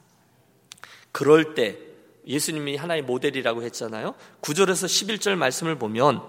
그럴 1.20 1.54
때 1.54 1.78
예수님이 2.26 2.78
하나의 2.78 3.02
모델이라고 3.02 3.62
했잖아요. 3.64 4.16
9절에서 4.42 4.86
11절 4.88 5.36
말씀을 5.36 5.76
보면 5.78 6.22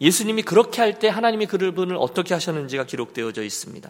예수님이 0.00 0.42
그렇게 0.42 0.80
할 0.80 0.98
때 0.98 1.06
하나님이 1.08 1.46
그분을 1.46 1.94
어떻게 1.96 2.34
하셨는지가 2.34 2.86
기록되어져 2.86 3.44
있습니다. 3.44 3.88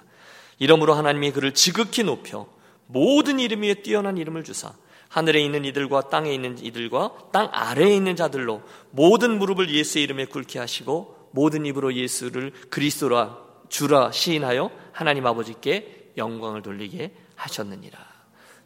이러므로 0.58 0.92
하나님이 0.92 1.32
그를 1.32 1.54
지극히 1.54 2.02
높여 2.02 2.46
모든 2.86 3.40
이름 3.40 3.62
위에 3.62 3.76
뛰어난 3.76 4.18
이름을 4.18 4.44
주사 4.44 4.74
하늘에 5.08 5.40
있는 5.40 5.64
이들과 5.64 6.10
땅에 6.10 6.34
있는 6.34 6.58
이들과 6.62 7.30
땅 7.32 7.48
아래에 7.50 7.96
있는 7.96 8.14
자들로 8.14 8.60
모든 8.90 9.38
무릎을 9.38 9.70
예수의 9.70 10.04
이름에 10.04 10.26
꿇게 10.26 10.58
하시고 10.58 11.30
모든 11.30 11.64
입으로 11.64 11.94
예수를 11.94 12.52
그리스도라 12.68 13.38
주라 13.70 14.12
시인하여 14.12 14.70
하나님 14.92 15.24
아버지께 15.24 16.12
영광을 16.18 16.60
돌리게 16.60 17.14
하셨느니라. 17.36 18.11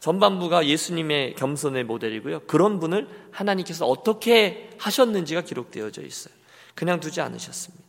전반부가 0.01 0.67
예수님의 0.67 1.35
겸손의 1.35 1.85
모델이고요. 1.85 2.41
그런 2.41 2.79
분을 2.79 3.09
하나님께서 3.31 3.87
어떻게 3.87 4.71
하셨는지가 4.79 5.43
기록되어져 5.43 6.03
있어요. 6.03 6.35
그냥 6.75 7.01
두지 7.01 7.21
않으셨습니다. 7.21 7.85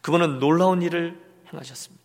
그분은 0.00 0.38
놀라운 0.38 0.82
일을 0.82 1.18
행하셨습니다. 1.52 2.04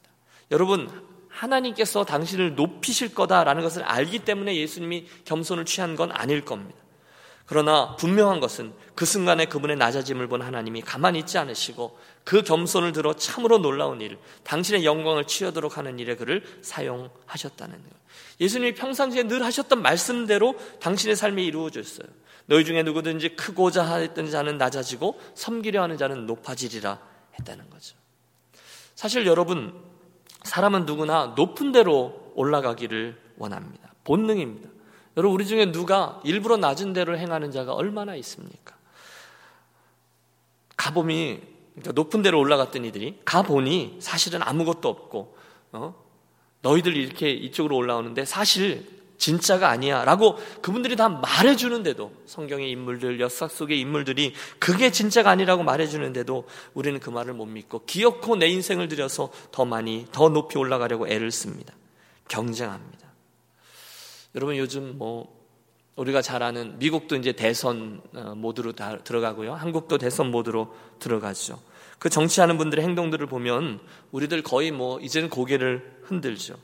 여러분, 0.51 0.89
하나님께서 1.29 2.03
당신을 2.03 2.55
높이실 2.55 3.13
거다라는 3.13 3.63
것을 3.63 3.83
알기 3.83 4.19
때문에 4.19 4.55
예수님이 4.55 5.07
겸손을 5.25 5.65
취한 5.65 5.95
건 5.95 6.11
아닐 6.11 6.43
겁니다. 6.43 6.78
그러나 7.49 7.95
분명한 7.95 8.41
것은 8.41 8.73
그 8.93 9.05
순간에 9.05 9.45
그분의 9.45 9.75
낮아짐을 9.77 10.27
본 10.27 10.43
하나님이 10.43 10.81
가만히 10.81 11.17
있지 11.17 11.39
않으시고 11.39 11.97
그 12.23 12.43
겸손을 12.43 12.91
들어 12.91 13.15
참으로 13.15 13.57
놀라운 13.57 14.01
일, 14.01 14.19
당신의 14.43 14.85
영광을 14.85 15.25
취하도록 15.25 15.75
하는 15.75 15.97
일에 15.97 16.15
그를 16.15 16.43
사용하셨다는 16.61 17.75
것. 17.75 17.89
예수님이 18.39 18.75
평상시에 18.75 19.23
늘 19.23 19.43
하셨던 19.43 19.81
말씀대로 19.81 20.53
당신의 20.79 21.15
삶이 21.15 21.43
이루어졌어요. 21.43 22.07
너희 22.45 22.63
중에 22.63 22.83
누구든지 22.83 23.29
크고자 23.29 23.83
하던 23.83 24.29
자는 24.29 24.59
낮아지고 24.59 25.19
섬기려 25.33 25.81
하는 25.81 25.97
자는 25.97 26.27
높아지리라 26.27 26.99
했다는 27.39 27.67
거죠. 27.71 27.95
사실 28.93 29.25
여러분, 29.25 29.73
사람은 30.43 30.85
누구나 30.85 31.33
높은 31.35 31.71
데로 31.71 32.31
올라가기를 32.35 33.19
원합니다. 33.39 33.91
본능입니다. 34.03 34.69
여러분, 35.19 35.35
우리 35.35 35.45
중에 35.45 35.73
누가 35.73 36.21
일부러 36.23 36.55
낮은 36.55 36.93
데를 36.93 37.19
행하는 37.19 37.51
자가 37.51 37.73
얼마나 37.73 38.15
있습니까? 38.15 38.77
가봄이, 40.77 41.41
그러니까 41.73 41.91
높은 41.91 42.21
데로 42.21 42.39
올라갔던 42.39 42.85
이들이 42.85 43.19
가보니 43.25 43.97
사실은 43.99 44.41
아무것도 44.41 44.87
없고, 44.87 45.35
어? 45.73 45.93
너희들 46.61 46.95
이렇게 46.95 47.31
이쪽으로 47.31 47.75
올라오는데 47.75 48.23
사실 48.23 48.87
진짜가 49.17 49.69
아니야. 49.69 50.05
라고 50.05 50.37
그분들이 50.61 50.95
다 50.95 51.09
말해주는데도 51.09 52.13
성경의 52.25 52.71
인물들, 52.71 53.19
역사 53.19 53.49
속의 53.49 53.77
인물들이 53.77 54.33
그게 54.57 54.89
진짜가 54.89 55.31
아니라고 55.31 55.63
말해주는데도 55.63 56.45
우리는 56.73 56.97
그 57.01 57.09
말을 57.09 57.33
못 57.33 57.45
믿고 57.45 57.83
기어코 57.85 58.37
내 58.37 58.47
인생을 58.47 58.87
들여서 58.87 59.33
더 59.51 59.65
많이, 59.65 60.05
더 60.13 60.29
높이 60.29 60.57
올라가려고 60.57 61.09
애를 61.09 61.29
씁니다. 61.29 61.73
경쟁합니다. 62.29 63.08
여러분 64.39 64.55
요즘 64.55 64.97
뭐 64.97 65.37
우리가 65.97 66.21
잘 66.21 66.43
아는 66.43 66.79
미국도 66.79 67.17
이제 67.17 67.33
대선 67.33 68.01
어, 68.15 68.35
모드로 68.35 68.71
다 68.71 68.97
들어가고요. 68.99 69.53
한국도 69.53 69.97
대선 69.97 70.31
모드로 70.31 70.73
들어가죠. 70.99 71.59
그 71.99 72.07
정치하는 72.09 72.57
분들의 72.57 72.85
행동들을 72.85 73.27
보면 73.27 73.81
우리들 74.13 74.41
거의 74.41 74.71
뭐 74.71 74.97
이제는 75.01 75.29
고개를 75.29 76.03
흔들죠. 76.03 76.55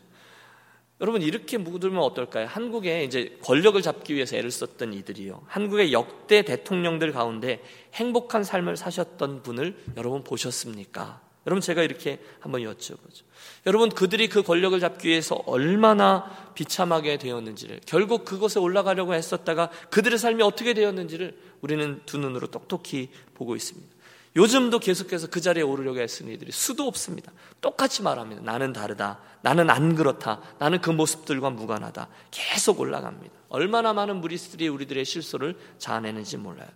여러분 1.01 1.21
이렇게 1.21 1.57
묻으면 1.57 2.01
어떨까요? 2.01 2.47
한국에 2.47 3.03
이제 3.03 3.37
권력을 3.43 3.81
잡기 3.81 4.15
위해서 4.15 4.37
애를 4.37 4.51
썼던 4.51 4.93
이들이요. 4.93 5.41
한국의 5.47 5.91
역대 5.91 6.43
대통령들 6.43 7.11
가운데 7.11 7.61
행복한 7.93 8.45
삶을 8.45 8.77
사셨던 8.77 9.43
분을 9.43 9.75
여러분 9.97 10.23
보셨습니까? 10.23 11.24
여러분 11.45 11.61
제가 11.61 11.83
이렇게 11.83 12.19
한번 12.39 12.61
여쭤보죠. 12.61 13.23
여러분 13.65 13.89
그들이 13.89 14.29
그 14.29 14.41
권력을 14.41 14.79
잡기 14.79 15.09
위해서 15.09 15.35
얼마나 15.45 16.51
비참하게 16.55 17.17
되었는지를 17.17 17.81
결국 17.85 18.25
그곳에 18.25 18.59
올라가려고 18.59 19.13
했었다가 19.13 19.69
그들의 19.89 20.17
삶이 20.17 20.41
어떻게 20.41 20.73
되었는지를 20.73 21.37
우리는 21.61 22.01
두 22.05 22.17
눈으로 22.17 22.47
똑똑히 22.47 23.09
보고 23.33 23.55
있습니다. 23.55 23.95
요즘도 24.37 24.79
계속해서 24.79 25.27
그 25.27 25.39
자리에 25.39 25.63
오르려고 25.63 26.01
애쓰는 26.01 26.33
이들이 26.33 26.51
수도 26.51 26.87
없습니다. 26.87 27.31
똑같이 27.61 28.01
말합니다. 28.01 28.41
나는 28.41 28.73
다르다. 28.73 29.19
나는 29.41 29.69
안 29.69 29.95
그렇다. 29.95 30.41
나는 30.59 30.81
그 30.81 30.89
모습들과 30.89 31.51
무관하다. 31.51 32.09
계속 32.31 32.81
올라갑니다. 32.81 33.33
얼마나 33.47 33.93
많은 33.93 34.17
무리스들이 34.19 34.67
우리들의 34.67 35.05
실수를 35.05 35.57
자아내는지 35.77 36.35
몰라요. 36.37 36.67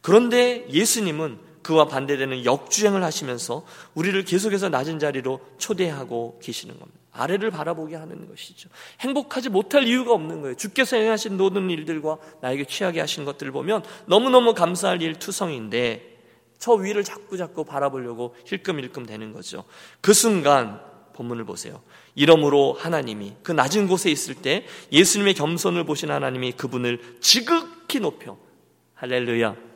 그런데 0.00 0.68
예수님은 0.70 1.40
그와 1.68 1.84
반대되는 1.84 2.46
역주행을 2.46 3.04
하시면서 3.04 3.62
우리를 3.92 4.24
계속해서 4.24 4.70
낮은 4.70 4.98
자리로 4.98 5.38
초대하고 5.58 6.40
계시는 6.42 6.78
겁니다. 6.78 6.98
아래를 7.12 7.50
바라보게 7.50 7.94
하는 7.94 8.26
것이죠. 8.26 8.70
행복하지 9.00 9.50
못할 9.50 9.86
이유가 9.86 10.14
없는 10.14 10.40
거예요. 10.40 10.56
주께서 10.56 10.96
행하신 10.96 11.36
모든 11.36 11.68
일들과 11.68 12.16
나에게 12.40 12.64
취하게 12.64 13.00
하신 13.00 13.26
것들을 13.26 13.52
보면 13.52 13.84
너무너무 14.06 14.54
감사할 14.54 15.02
일 15.02 15.16
투성인데 15.16 16.20
저 16.58 16.72
위를 16.72 17.04
자꾸 17.04 17.36
자꾸 17.36 17.64
바라보려고 17.64 18.34
힐끔힐끔 18.46 19.04
되는 19.04 19.34
거죠. 19.34 19.64
그 20.00 20.14
순간 20.14 20.80
본문을 21.12 21.44
보세요. 21.44 21.82
이러므로 22.14 22.78
하나님이 22.80 23.34
그 23.42 23.52
낮은 23.52 23.88
곳에 23.88 24.10
있을 24.10 24.36
때 24.36 24.64
예수님의 24.90 25.34
겸손을 25.34 25.84
보신 25.84 26.10
하나님이 26.10 26.52
그분을 26.52 27.18
지극히 27.20 28.00
높여 28.00 28.38
할렐루야. 28.94 29.68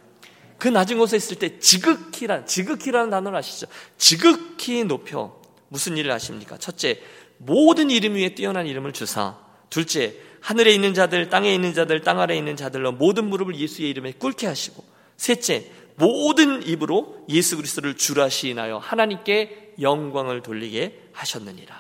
그 0.63 0.69
낮은 0.69 0.97
곳에 0.97 1.17
있을 1.17 1.41
때 1.41 1.59
지극히란 1.59 2.47
지극히라는 2.47 3.11
단어를 3.11 3.37
아시죠? 3.37 3.67
지극히 3.99 4.85
높여 4.85 5.43
무슨 5.67 5.97
일을 5.97 6.13
하십니까? 6.13 6.57
첫째, 6.57 7.03
모든 7.39 7.91
이름 7.91 8.15
위에 8.15 8.37
뛰어난 8.37 8.69
이름을 8.69 8.93
주사. 8.93 9.39
둘째, 9.71 10.15
하늘에 10.41 10.73
있는 10.73 10.95
자들, 10.95 11.31
땅에 11.31 11.53
있는 11.53 11.75
자들, 11.75 12.03
땅 12.03 12.21
아래에 12.21 12.39
있는 12.39 12.55
자들로 12.55 12.93
모든 12.93 13.29
무릎을 13.29 13.57
예수의 13.57 13.91
이름에 13.91 14.13
꿇게 14.13 14.47
하시고. 14.47 14.85
셋째, 15.17 15.69
모든 15.97 16.65
입으로 16.65 17.27
예수 17.29 17.57
그리스도를 17.57 17.97
주라 17.97 18.29
시인하여 18.29 18.79
하나님께 18.79 19.75
영광을 19.81 20.43
돌리게 20.43 21.09
하셨느니라. 21.13 21.75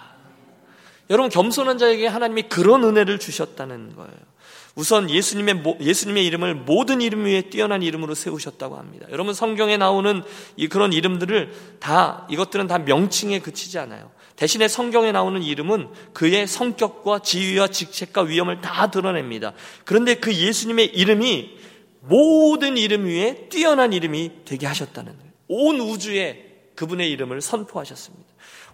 여러분 1.08 1.30
겸손한 1.30 1.78
자에게 1.78 2.08
하나님이 2.08 2.48
그런 2.48 2.82
은혜를 2.82 3.20
주셨다는 3.20 3.94
거예요. 3.94 4.31
우선 4.74 5.10
예수님의 5.10 5.62
예수님의 5.80 6.24
이름을 6.26 6.54
모든 6.54 7.00
이름 7.00 7.26
위에 7.26 7.42
뛰어난 7.42 7.82
이름으로 7.82 8.14
세우셨다고 8.14 8.76
합니다. 8.76 9.06
여러분 9.10 9.34
성경에 9.34 9.76
나오는 9.76 10.22
이 10.56 10.68
그런 10.68 10.92
이름들을 10.92 11.52
다 11.78 12.26
이것들은 12.30 12.68
다 12.68 12.78
명칭에 12.78 13.40
그치지 13.40 13.78
않아요. 13.78 14.10
대신에 14.36 14.68
성경에 14.68 15.12
나오는 15.12 15.42
이름은 15.42 15.88
그의 16.14 16.46
성격과 16.46 17.20
지위와 17.20 17.68
직책과 17.68 18.22
위험을 18.22 18.62
다 18.62 18.90
드러냅니다. 18.90 19.52
그런데 19.84 20.14
그 20.14 20.34
예수님의 20.34 20.86
이름이 20.86 21.50
모든 22.00 22.76
이름 22.76 23.06
위에 23.06 23.48
뛰어난 23.50 23.92
이름이 23.92 24.30
되게 24.44 24.66
하셨다는 24.66 25.16
거예요. 25.16 25.32
온 25.48 25.80
우주에 25.80 26.52
그분의 26.74 27.10
이름을 27.10 27.42
선포하셨습니다. 27.42 28.24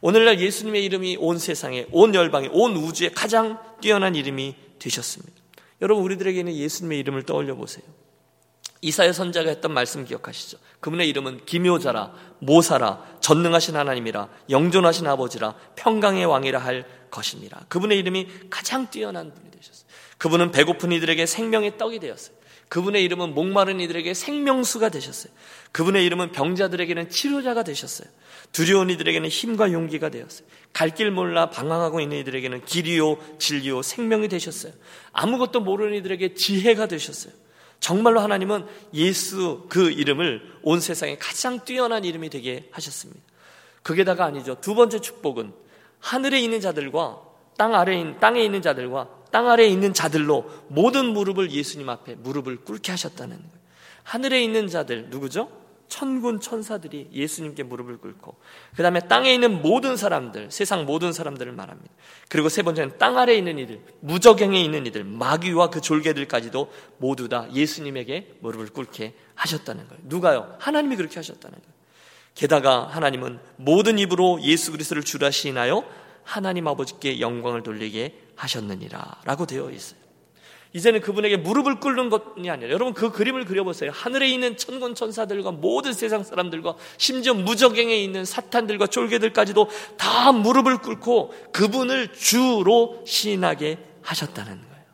오늘날 0.00 0.40
예수님의 0.40 0.84
이름이 0.84 1.16
온 1.18 1.38
세상에, 1.38 1.86
온 1.90 2.14
열방에, 2.14 2.48
온 2.52 2.76
우주에 2.76 3.10
가장 3.10 3.58
뛰어난 3.80 4.14
이름이 4.14 4.54
되셨습니다. 4.78 5.37
여러분, 5.80 6.04
우리들에게는 6.04 6.54
예수님의 6.54 6.98
이름을 7.00 7.22
떠올려 7.24 7.54
보세요. 7.54 7.84
이사야 8.80 9.12
선자가 9.12 9.50
했던 9.50 9.72
말씀 9.72 10.04
기억하시죠? 10.04 10.58
그분의 10.80 11.08
이름은 11.08 11.44
기묘자라, 11.46 12.14
모사라, 12.38 13.04
전능하신 13.20 13.76
하나님이라, 13.76 14.28
영존하신 14.50 15.06
아버지라, 15.06 15.54
평강의 15.74 16.24
왕이라 16.26 16.60
할 16.60 16.86
것입니다. 17.10 17.64
그분의 17.68 17.98
이름이 17.98 18.28
가장 18.50 18.88
뛰어난 18.88 19.34
분이 19.34 19.50
되셨어요. 19.50 19.88
그분은 20.18 20.52
배고픈 20.52 20.92
이들에게 20.92 21.26
생명의 21.26 21.76
떡이 21.76 21.98
되었어요. 21.98 22.37
그분의 22.68 23.02
이름은 23.04 23.34
목마른 23.34 23.80
이들에게 23.80 24.12
생명수가 24.14 24.90
되셨어요. 24.90 25.32
그분의 25.72 26.04
이름은 26.04 26.32
병자들에게는 26.32 27.08
치료자가 27.10 27.62
되셨어요. 27.62 28.08
두려운 28.52 28.90
이들에게는 28.90 29.28
힘과 29.28 29.72
용기가 29.72 30.08
되었어요. 30.10 30.46
갈 30.72 30.90
길 30.90 31.10
몰라 31.10 31.50
방황하고 31.50 32.00
있는 32.00 32.18
이들에게는 32.18 32.64
길이요, 32.64 33.38
진리요, 33.38 33.82
생명이 33.82 34.28
되셨어요. 34.28 34.72
아무것도 35.12 35.60
모르는 35.60 35.96
이들에게 35.98 36.34
지혜가 36.34 36.86
되셨어요. 36.86 37.32
정말로 37.80 38.20
하나님은 38.20 38.66
예수 38.94 39.66
그 39.68 39.90
이름을 39.90 40.42
온 40.62 40.80
세상에 40.80 41.16
가장 41.16 41.64
뛰어난 41.64 42.04
이름이 42.04 42.28
되게 42.30 42.68
하셨습니다. 42.72 43.20
그게다가 43.82 44.24
아니죠. 44.24 44.56
두 44.60 44.74
번째 44.74 45.00
축복은 45.00 45.52
하늘에 46.00 46.40
있는 46.40 46.60
자들과 46.60 47.20
땅 47.56 47.74
아래에 47.74 48.16
땅에 48.20 48.42
있는 48.42 48.62
자들과 48.62 49.08
땅 49.30 49.48
아래에 49.48 49.68
있는 49.68 49.92
자들로 49.92 50.48
모든 50.68 51.06
무릎을 51.06 51.50
예수님 51.50 51.88
앞에 51.88 52.16
무릎을 52.16 52.64
꿇게 52.64 52.92
하셨다는 52.92 53.36
거예요. 53.36 53.58
하늘에 54.02 54.42
있는 54.42 54.68
자들 54.68 55.08
누구죠? 55.10 55.50
천군 55.88 56.40
천사들이 56.40 57.08
예수님께 57.12 57.62
무릎을 57.62 57.98
꿇고 57.98 58.36
그 58.76 58.82
다음에 58.82 59.00
땅에 59.00 59.32
있는 59.32 59.62
모든 59.62 59.96
사람들 59.96 60.50
세상 60.50 60.84
모든 60.84 61.12
사람들을 61.12 61.50
말합니다. 61.52 61.90
그리고 62.28 62.48
세 62.48 62.62
번째는 62.62 62.98
땅 62.98 63.18
아래에 63.18 63.36
있는 63.36 63.58
이들 63.58 63.80
무적행에 64.00 64.60
있는 64.62 64.86
이들 64.86 65.04
마귀와 65.04 65.70
그 65.70 65.80
졸개들까지도 65.80 66.70
모두 66.98 67.28
다 67.28 67.48
예수님에게 67.52 68.36
무릎을 68.40 68.68
꿇게 68.68 69.14
하셨다는 69.34 69.88
거예요. 69.88 70.02
누가요? 70.04 70.56
하나님이 70.58 70.96
그렇게 70.96 71.16
하셨다는 71.16 71.58
거예요. 71.58 71.78
게다가 72.34 72.86
하나님은 72.86 73.40
모든 73.56 73.98
입으로 73.98 74.40
예수 74.42 74.70
그리스도를 74.70 75.02
주라 75.02 75.30
시인하여 75.30 75.84
하나님 76.22 76.68
아버지께 76.68 77.20
영광을 77.20 77.62
돌리게 77.62 78.27
하셨느니라 78.38 79.20
라고 79.24 79.46
되어 79.46 79.70
있어요. 79.70 79.98
이제는 80.74 81.00
그분에게 81.00 81.38
무릎을 81.38 81.80
꿇는 81.80 82.10
것이 82.10 82.50
아니라 82.50 82.70
여러분 82.70 82.92
그 82.92 83.10
그림을 83.10 83.46
그려보세요. 83.46 83.90
하늘에 83.92 84.28
있는 84.28 84.56
천군 84.56 84.94
천사들과 84.94 85.50
모든 85.50 85.92
세상 85.92 86.22
사람들과 86.22 86.76
심지어 86.98 87.34
무적행에 87.34 87.96
있는 87.96 88.24
사탄들과 88.24 88.86
쫄개들까지도 88.86 89.68
다 89.96 90.32
무릎을 90.32 90.78
꿇고 90.78 91.34
그분을 91.52 92.12
주로 92.12 93.02
시인하게 93.06 93.78
하셨다는 94.02 94.60
거예요. 94.60 94.84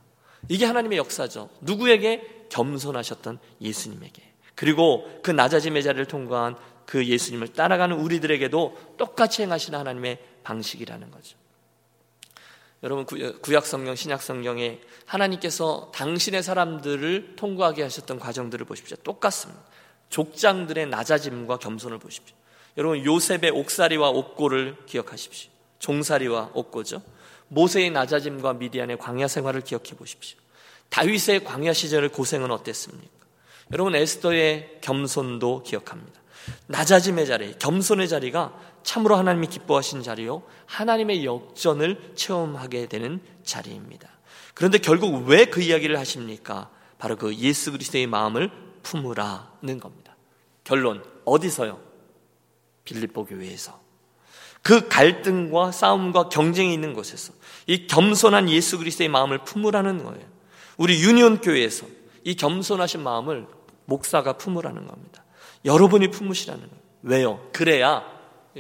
이게 0.49 0.65
하나님의 0.65 0.99
역사죠. 0.99 1.51
누구에게 1.61 2.47
겸손하셨던 2.51 3.41
예수님에게. 3.61 4.23
그리고 4.55 5.05
그 5.23 5.33
낮아짐의 5.33 5.83
자리를 5.83 6.05
통과한 6.07 6.57
그 6.87 7.05
예수님을 7.05 7.49
따라가는 7.49 7.97
우리들에게도 7.99 8.95
똑같이 8.97 9.43
행하시는 9.43 9.77
하나님의 9.77 10.19
방식이라는 10.45 11.11
거죠. 11.11 11.37
여러분 12.85 13.07
구약 13.07 13.65
성경, 13.65 13.97
신약 13.97 14.23
성경에 14.23 14.79
하나님께서 15.07 15.91
당신의 15.95 16.43
사람들을 16.43 17.35
통과하게 17.35 17.83
하셨던 17.83 18.19
과정들을 18.19 18.67
보십시오. 18.67 18.99
똑같습니다. 18.99 19.63
족장들의 20.11 20.89
낮아짐과 20.89 21.59
겸손을 21.59 21.99
보십시오. 21.99 22.37
여러분 22.77 23.03
요셉의 23.03 23.51
옥살이와 23.53 24.11
옥고를 24.11 24.77
기억하십시오. 24.85 25.51
종살이와 25.79 26.51
옥고죠. 26.53 27.01
모세의 27.49 27.91
낮아짐과 27.91 28.55
미디안의 28.55 28.99
광야 28.99 29.29
생활을 29.29 29.63
기억해 29.63 29.93
보십시오. 29.97 30.39
다윗의 30.91 31.45
광야 31.45 31.73
시절의 31.73 32.11
고생은 32.11 32.51
어땠습니까? 32.51 33.09
여러분 33.73 33.95
에스더의 33.95 34.79
겸손도 34.83 35.63
기억합니다. 35.63 36.21
낮아짐의 36.67 37.27
자리, 37.27 37.59
겸손의 37.59 38.09
자리가 38.09 38.59
참으로 38.83 39.17
하나님이 39.17 39.47
기뻐하신 39.49 40.03
자리요. 40.03 40.43
하나님의 40.67 41.25
역전을 41.25 42.13
체험하게 42.15 42.87
되는 42.87 43.21
자리입니다. 43.43 44.09
그런데 44.55 44.79
결국 44.79 45.27
왜 45.27 45.47
그 45.47 45.61
이야기를 45.61 45.99
하십니까? 45.99 46.71
바로 46.99 47.17
그 47.17 47.35
예수 47.37 47.73
그리스도의 47.73 48.07
마음을 48.07 48.51
품으라는 48.83 49.81
겁니다. 49.81 50.17
결론 50.63 51.05
어디서요? 51.25 51.81
빌립보 52.85 53.25
교회에서. 53.27 53.81
그 54.63 54.89
갈등과 54.89 55.73
싸움과 55.73 56.29
경쟁이 56.29 56.73
있는 56.73 56.95
곳에서 56.95 57.33
이 57.67 57.87
겸손한 57.87 58.49
예수 58.49 58.79
그리스도의 58.79 59.09
마음을 59.09 59.39
품으라는 59.45 60.05
거예요. 60.05 60.27
우리 60.77 61.03
유니온 61.03 61.41
교회에서 61.41 61.87
이 62.25 62.35
겸손하신 62.35 63.03
마음을 63.03 63.47
목사가 63.85 64.35
품으라는 64.35 64.87
겁니다. 64.87 65.24
여러분이 65.65 66.11
품으시라는 66.11 66.69
거예요. 66.69 66.83
왜요? 67.03 67.49
그래야 67.53 68.05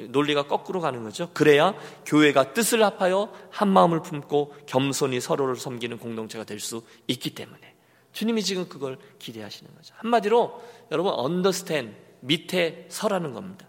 논리가 0.08 0.46
거꾸로 0.46 0.80
가는 0.80 1.02
거죠. 1.04 1.30
그래야 1.32 1.74
교회가 2.04 2.52
뜻을 2.52 2.82
합하여 2.82 3.32
한 3.50 3.68
마음을 3.68 4.02
품고 4.02 4.54
겸손히 4.66 5.20
서로를 5.20 5.56
섬기는 5.56 5.98
공동체가 5.98 6.44
될 6.44 6.58
수 6.60 6.82
있기 7.06 7.34
때문에 7.34 7.74
주님이 8.12 8.42
지금 8.42 8.68
그걸 8.68 8.98
기대하시는 9.18 9.74
거죠. 9.74 9.94
한마디로 9.98 10.62
여러분 10.90 11.12
언더스탠 11.12 11.94
밑에 12.20 12.86
서라는 12.88 13.34
겁니다. 13.34 13.68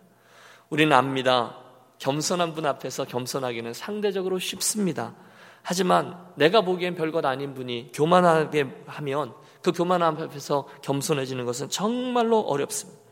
우리는 0.69 0.95
압니다. 0.95 1.57
겸손한 1.99 2.53
분 2.53 2.65
앞에서 2.65 3.05
겸손하기는 3.05 3.73
상대적으로 3.73 4.39
쉽습니다. 4.39 5.15
하지만 5.61 6.17
내가 6.35 6.61
보기엔 6.61 6.95
별것 6.95 7.25
아닌 7.25 7.53
분이 7.53 7.91
교만하게 7.93 8.83
하면 8.85 9.33
그 9.61 9.71
교만함 9.71 10.21
앞에서 10.21 10.67
겸손해지는 10.81 11.45
것은 11.45 11.69
정말로 11.69 12.39
어렵습니다. 12.41 13.04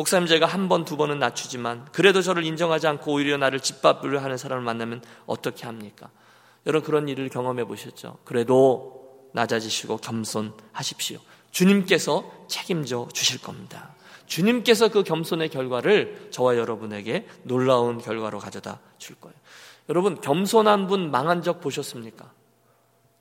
목사님 0.00 0.26
제가 0.26 0.46
한 0.46 0.70
번, 0.70 0.86
두 0.86 0.96
번은 0.96 1.18
낮추지만 1.18 1.84
그래도 1.92 2.22
저를 2.22 2.42
인정하지 2.42 2.86
않고 2.86 3.12
오히려 3.12 3.36
나를 3.36 3.60
짓밟으려 3.60 4.20
하는 4.20 4.38
사람을 4.38 4.64
만나면 4.64 5.02
어떻게 5.26 5.66
합니까? 5.66 6.08
여러분 6.64 6.86
그런 6.86 7.06
일을 7.06 7.28
경험해 7.28 7.64
보셨죠? 7.64 8.16
그래도 8.24 9.28
낮아지시고 9.34 9.98
겸손하십시오. 9.98 11.18
주님께서 11.50 12.46
책임져 12.48 13.08
주실 13.12 13.42
겁니다. 13.42 13.94
주님께서 14.24 14.88
그 14.88 15.02
겸손의 15.02 15.50
결과를 15.50 16.28
저와 16.30 16.56
여러분에게 16.56 17.28
놀라운 17.42 17.98
결과로 17.98 18.38
가져다 18.38 18.80
줄 18.96 19.16
거예요. 19.16 19.36
여러분 19.90 20.18
겸손한 20.18 20.86
분 20.86 21.10
망한 21.10 21.42
적 21.42 21.60
보셨습니까? 21.60 22.32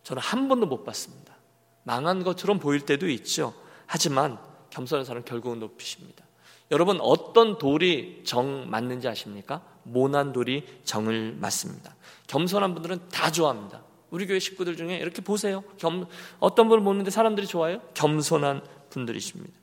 저는 0.04 0.22
한 0.22 0.48
번도 0.48 0.66
못 0.66 0.86
봤습니다. 0.86 1.36
망한 1.84 2.24
것처럼 2.24 2.58
보일 2.58 2.80
때도 2.80 3.10
있죠. 3.10 3.54
하지만 3.86 4.38
겸손한 4.70 5.04
사람은 5.04 5.26
결국은 5.26 5.60
높이십니다. 5.60 6.29
여러분 6.72 7.00
어떤 7.02 7.58
돌이 7.58 8.22
정 8.26 8.70
맞는지 8.70 9.08
아십니까? 9.08 9.62
모난 9.84 10.32
돌이 10.34 10.66
정을 10.84 11.38
맞습니다. 11.40 11.96
겸손한 12.28 12.74
분들은 12.74 13.10
다 13.12 13.32
좋아합니다. 13.32 13.84
우리 14.12 14.28
교회 14.28 14.40
식구들 14.40 14.76
중에 14.76 14.98
이렇게 14.98 15.22
보세요. 15.22 15.64
겸, 15.78 16.06
어떤 16.40 16.68
분을 16.68 16.84
보는데 16.84 17.12
사람들이 17.12 17.48
좋아요? 17.48 17.82
겸손한 17.94 18.62
분들이십니다. 18.90 19.54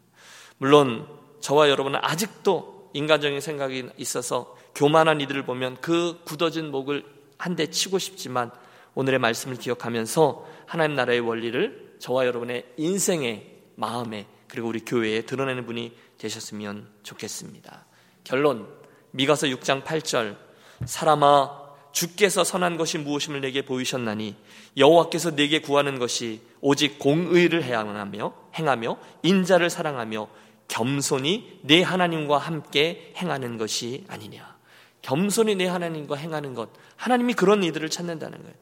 물론 0.58 1.06
저와 1.40 1.68
여러분은 1.68 2.00
아직도 2.02 2.90
인간적인 2.92 3.40
생각이 3.40 3.90
있어서 3.98 4.56
교만한 4.74 5.20
이들을 5.20 5.44
보면 5.44 5.76
그 5.80 6.20
굳어진 6.24 6.70
목을 6.70 7.04
한 7.38 7.54
대 7.56 7.66
치고 7.70 7.98
싶지만 7.98 8.50
오늘의 8.94 9.18
말씀을 9.18 9.56
기억하면서 9.56 10.46
하나님 10.66 10.96
나라의 10.96 11.20
원리를 11.20 11.96
저와 11.98 12.26
여러분의 12.26 12.64
인생의 12.76 13.58
마음에 13.74 14.26
그리고 14.48 14.68
우리 14.68 14.80
교회에 14.80 15.22
드러내는 15.22 15.66
분이 15.66 15.92
되셨으면 16.18 16.88
좋겠습니다. 17.02 17.86
결론 18.24 18.68
미가서 19.12 19.46
6장 19.48 19.84
8절 19.84 20.36
사람아 20.84 21.66
주께서 21.92 22.44
선한 22.44 22.76
것이 22.76 22.98
무엇임을 22.98 23.40
내게 23.40 23.62
보이셨나니 23.62 24.36
여호와께서 24.76 25.34
내게 25.34 25.60
구하는 25.60 25.98
것이 25.98 26.42
오직 26.60 26.98
공의를 26.98 27.62
행하며 27.62 28.34
행하며 28.54 28.98
인자를 29.22 29.70
사랑하며 29.70 30.28
겸손히 30.68 31.60
내 31.62 31.82
하나님과 31.82 32.38
함께 32.38 33.14
행하는 33.16 33.56
것이 33.56 34.04
아니냐. 34.08 34.56
겸손히 35.00 35.54
내 35.54 35.66
하나님과 35.66 36.16
행하는 36.16 36.54
것. 36.54 36.68
하나님이 36.96 37.34
그런 37.34 37.62
이들을 37.62 37.88
찾는다는 37.88 38.42
거예요. 38.42 38.54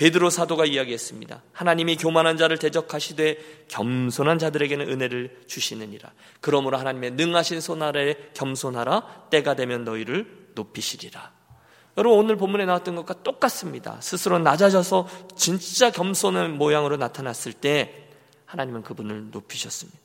베드로 0.00 0.30
사도가 0.30 0.64
이야기했습니다. 0.64 1.42
하나님이 1.52 1.96
교만한 1.96 2.38
자를 2.38 2.56
대적하시되 2.56 3.66
겸손한 3.68 4.38
자들에게는 4.38 4.88
은혜를 4.88 5.42
주시느니라. 5.46 6.10
그러므로 6.40 6.78
하나님의 6.78 7.10
능하신 7.12 7.60
손 7.60 7.82
아래 7.82 8.16
겸손하라. 8.32 9.26
때가 9.28 9.56
되면 9.56 9.84
너희를 9.84 10.52
높이시리라. 10.54 11.32
여러분 11.98 12.18
오늘 12.18 12.36
본문에 12.36 12.64
나왔던 12.64 12.96
것과 12.96 13.22
똑같습니다. 13.22 14.00
스스로 14.00 14.38
낮아져서 14.38 15.06
진짜 15.36 15.90
겸손한 15.90 16.56
모양으로 16.56 16.96
나타났을 16.96 17.52
때 17.52 18.08
하나님은 18.46 18.82
그분을 18.82 19.30
높이셨습니다. 19.32 19.99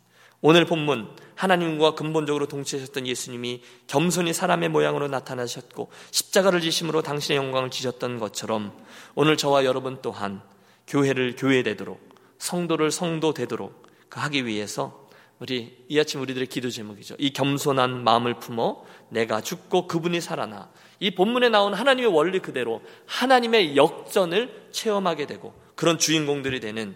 오늘 0.48 0.64
본문 0.64 1.10
하나님과 1.34 1.96
근본적으로 1.96 2.46
동치하셨던 2.46 3.08
예수님이 3.08 3.64
겸손히 3.88 4.32
사람의 4.32 4.70
모양으로 4.70 5.08
나타나셨고 5.08 5.90
십자가를 6.12 6.62
지심으로 6.62 7.02
당신의 7.02 7.38
영광을 7.38 7.72
지셨던 7.72 8.20
것처럼 8.20 8.72
오늘 9.16 9.38
저와 9.38 9.66
여러분 9.66 9.98
또한 10.04 10.44
교회를 10.86 11.34
교회 11.36 11.64
되도록 11.64 12.00
성도를 12.38 12.92
성도 12.92 13.34
되도록 13.34 13.88
그 14.08 14.20
하기 14.20 14.46
위해서 14.46 15.10
우리 15.40 15.84
이 15.90 16.00
아침 16.00 16.22
우리들의 16.22 16.46
기도 16.46 16.70
제목이죠. 16.70 17.16
이 17.18 17.34
겸손한 17.34 18.04
마음을 18.04 18.38
품어 18.38 18.84
내가 19.10 19.42
죽고 19.42 19.88
그분이 19.88 20.22
살아나. 20.22 20.70
이 21.00 21.16
본문에 21.16 21.50
나온 21.50 21.74
하나님의 21.74 22.14
원리 22.14 22.38
그대로 22.38 22.84
하나님의 23.08 23.76
역전을 23.76 24.68
체험하게 24.70 25.26
되고 25.26 25.56
그런 25.74 25.98
주인공들이 25.98 26.60
되는 26.60 26.94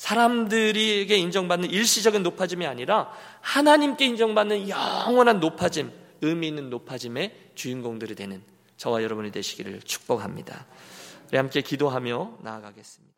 사람들에게 0.00 1.14
인정받는 1.14 1.70
일시적인 1.70 2.22
높아짐이 2.22 2.64
아니라 2.66 3.12
하나님께 3.42 4.06
인정받는 4.06 4.70
영원한 4.70 5.40
높아짐, 5.40 5.92
의미 6.22 6.48
있는 6.48 6.70
높아짐의 6.70 7.50
주인공들이 7.54 8.14
되는 8.14 8.42
저와 8.78 9.02
여러분이 9.02 9.30
되시기를 9.30 9.82
축복합니다. 9.82 10.64
우리 11.28 11.36
함께 11.36 11.60
기도하며 11.60 12.38
나아가겠습니다. 12.40 13.00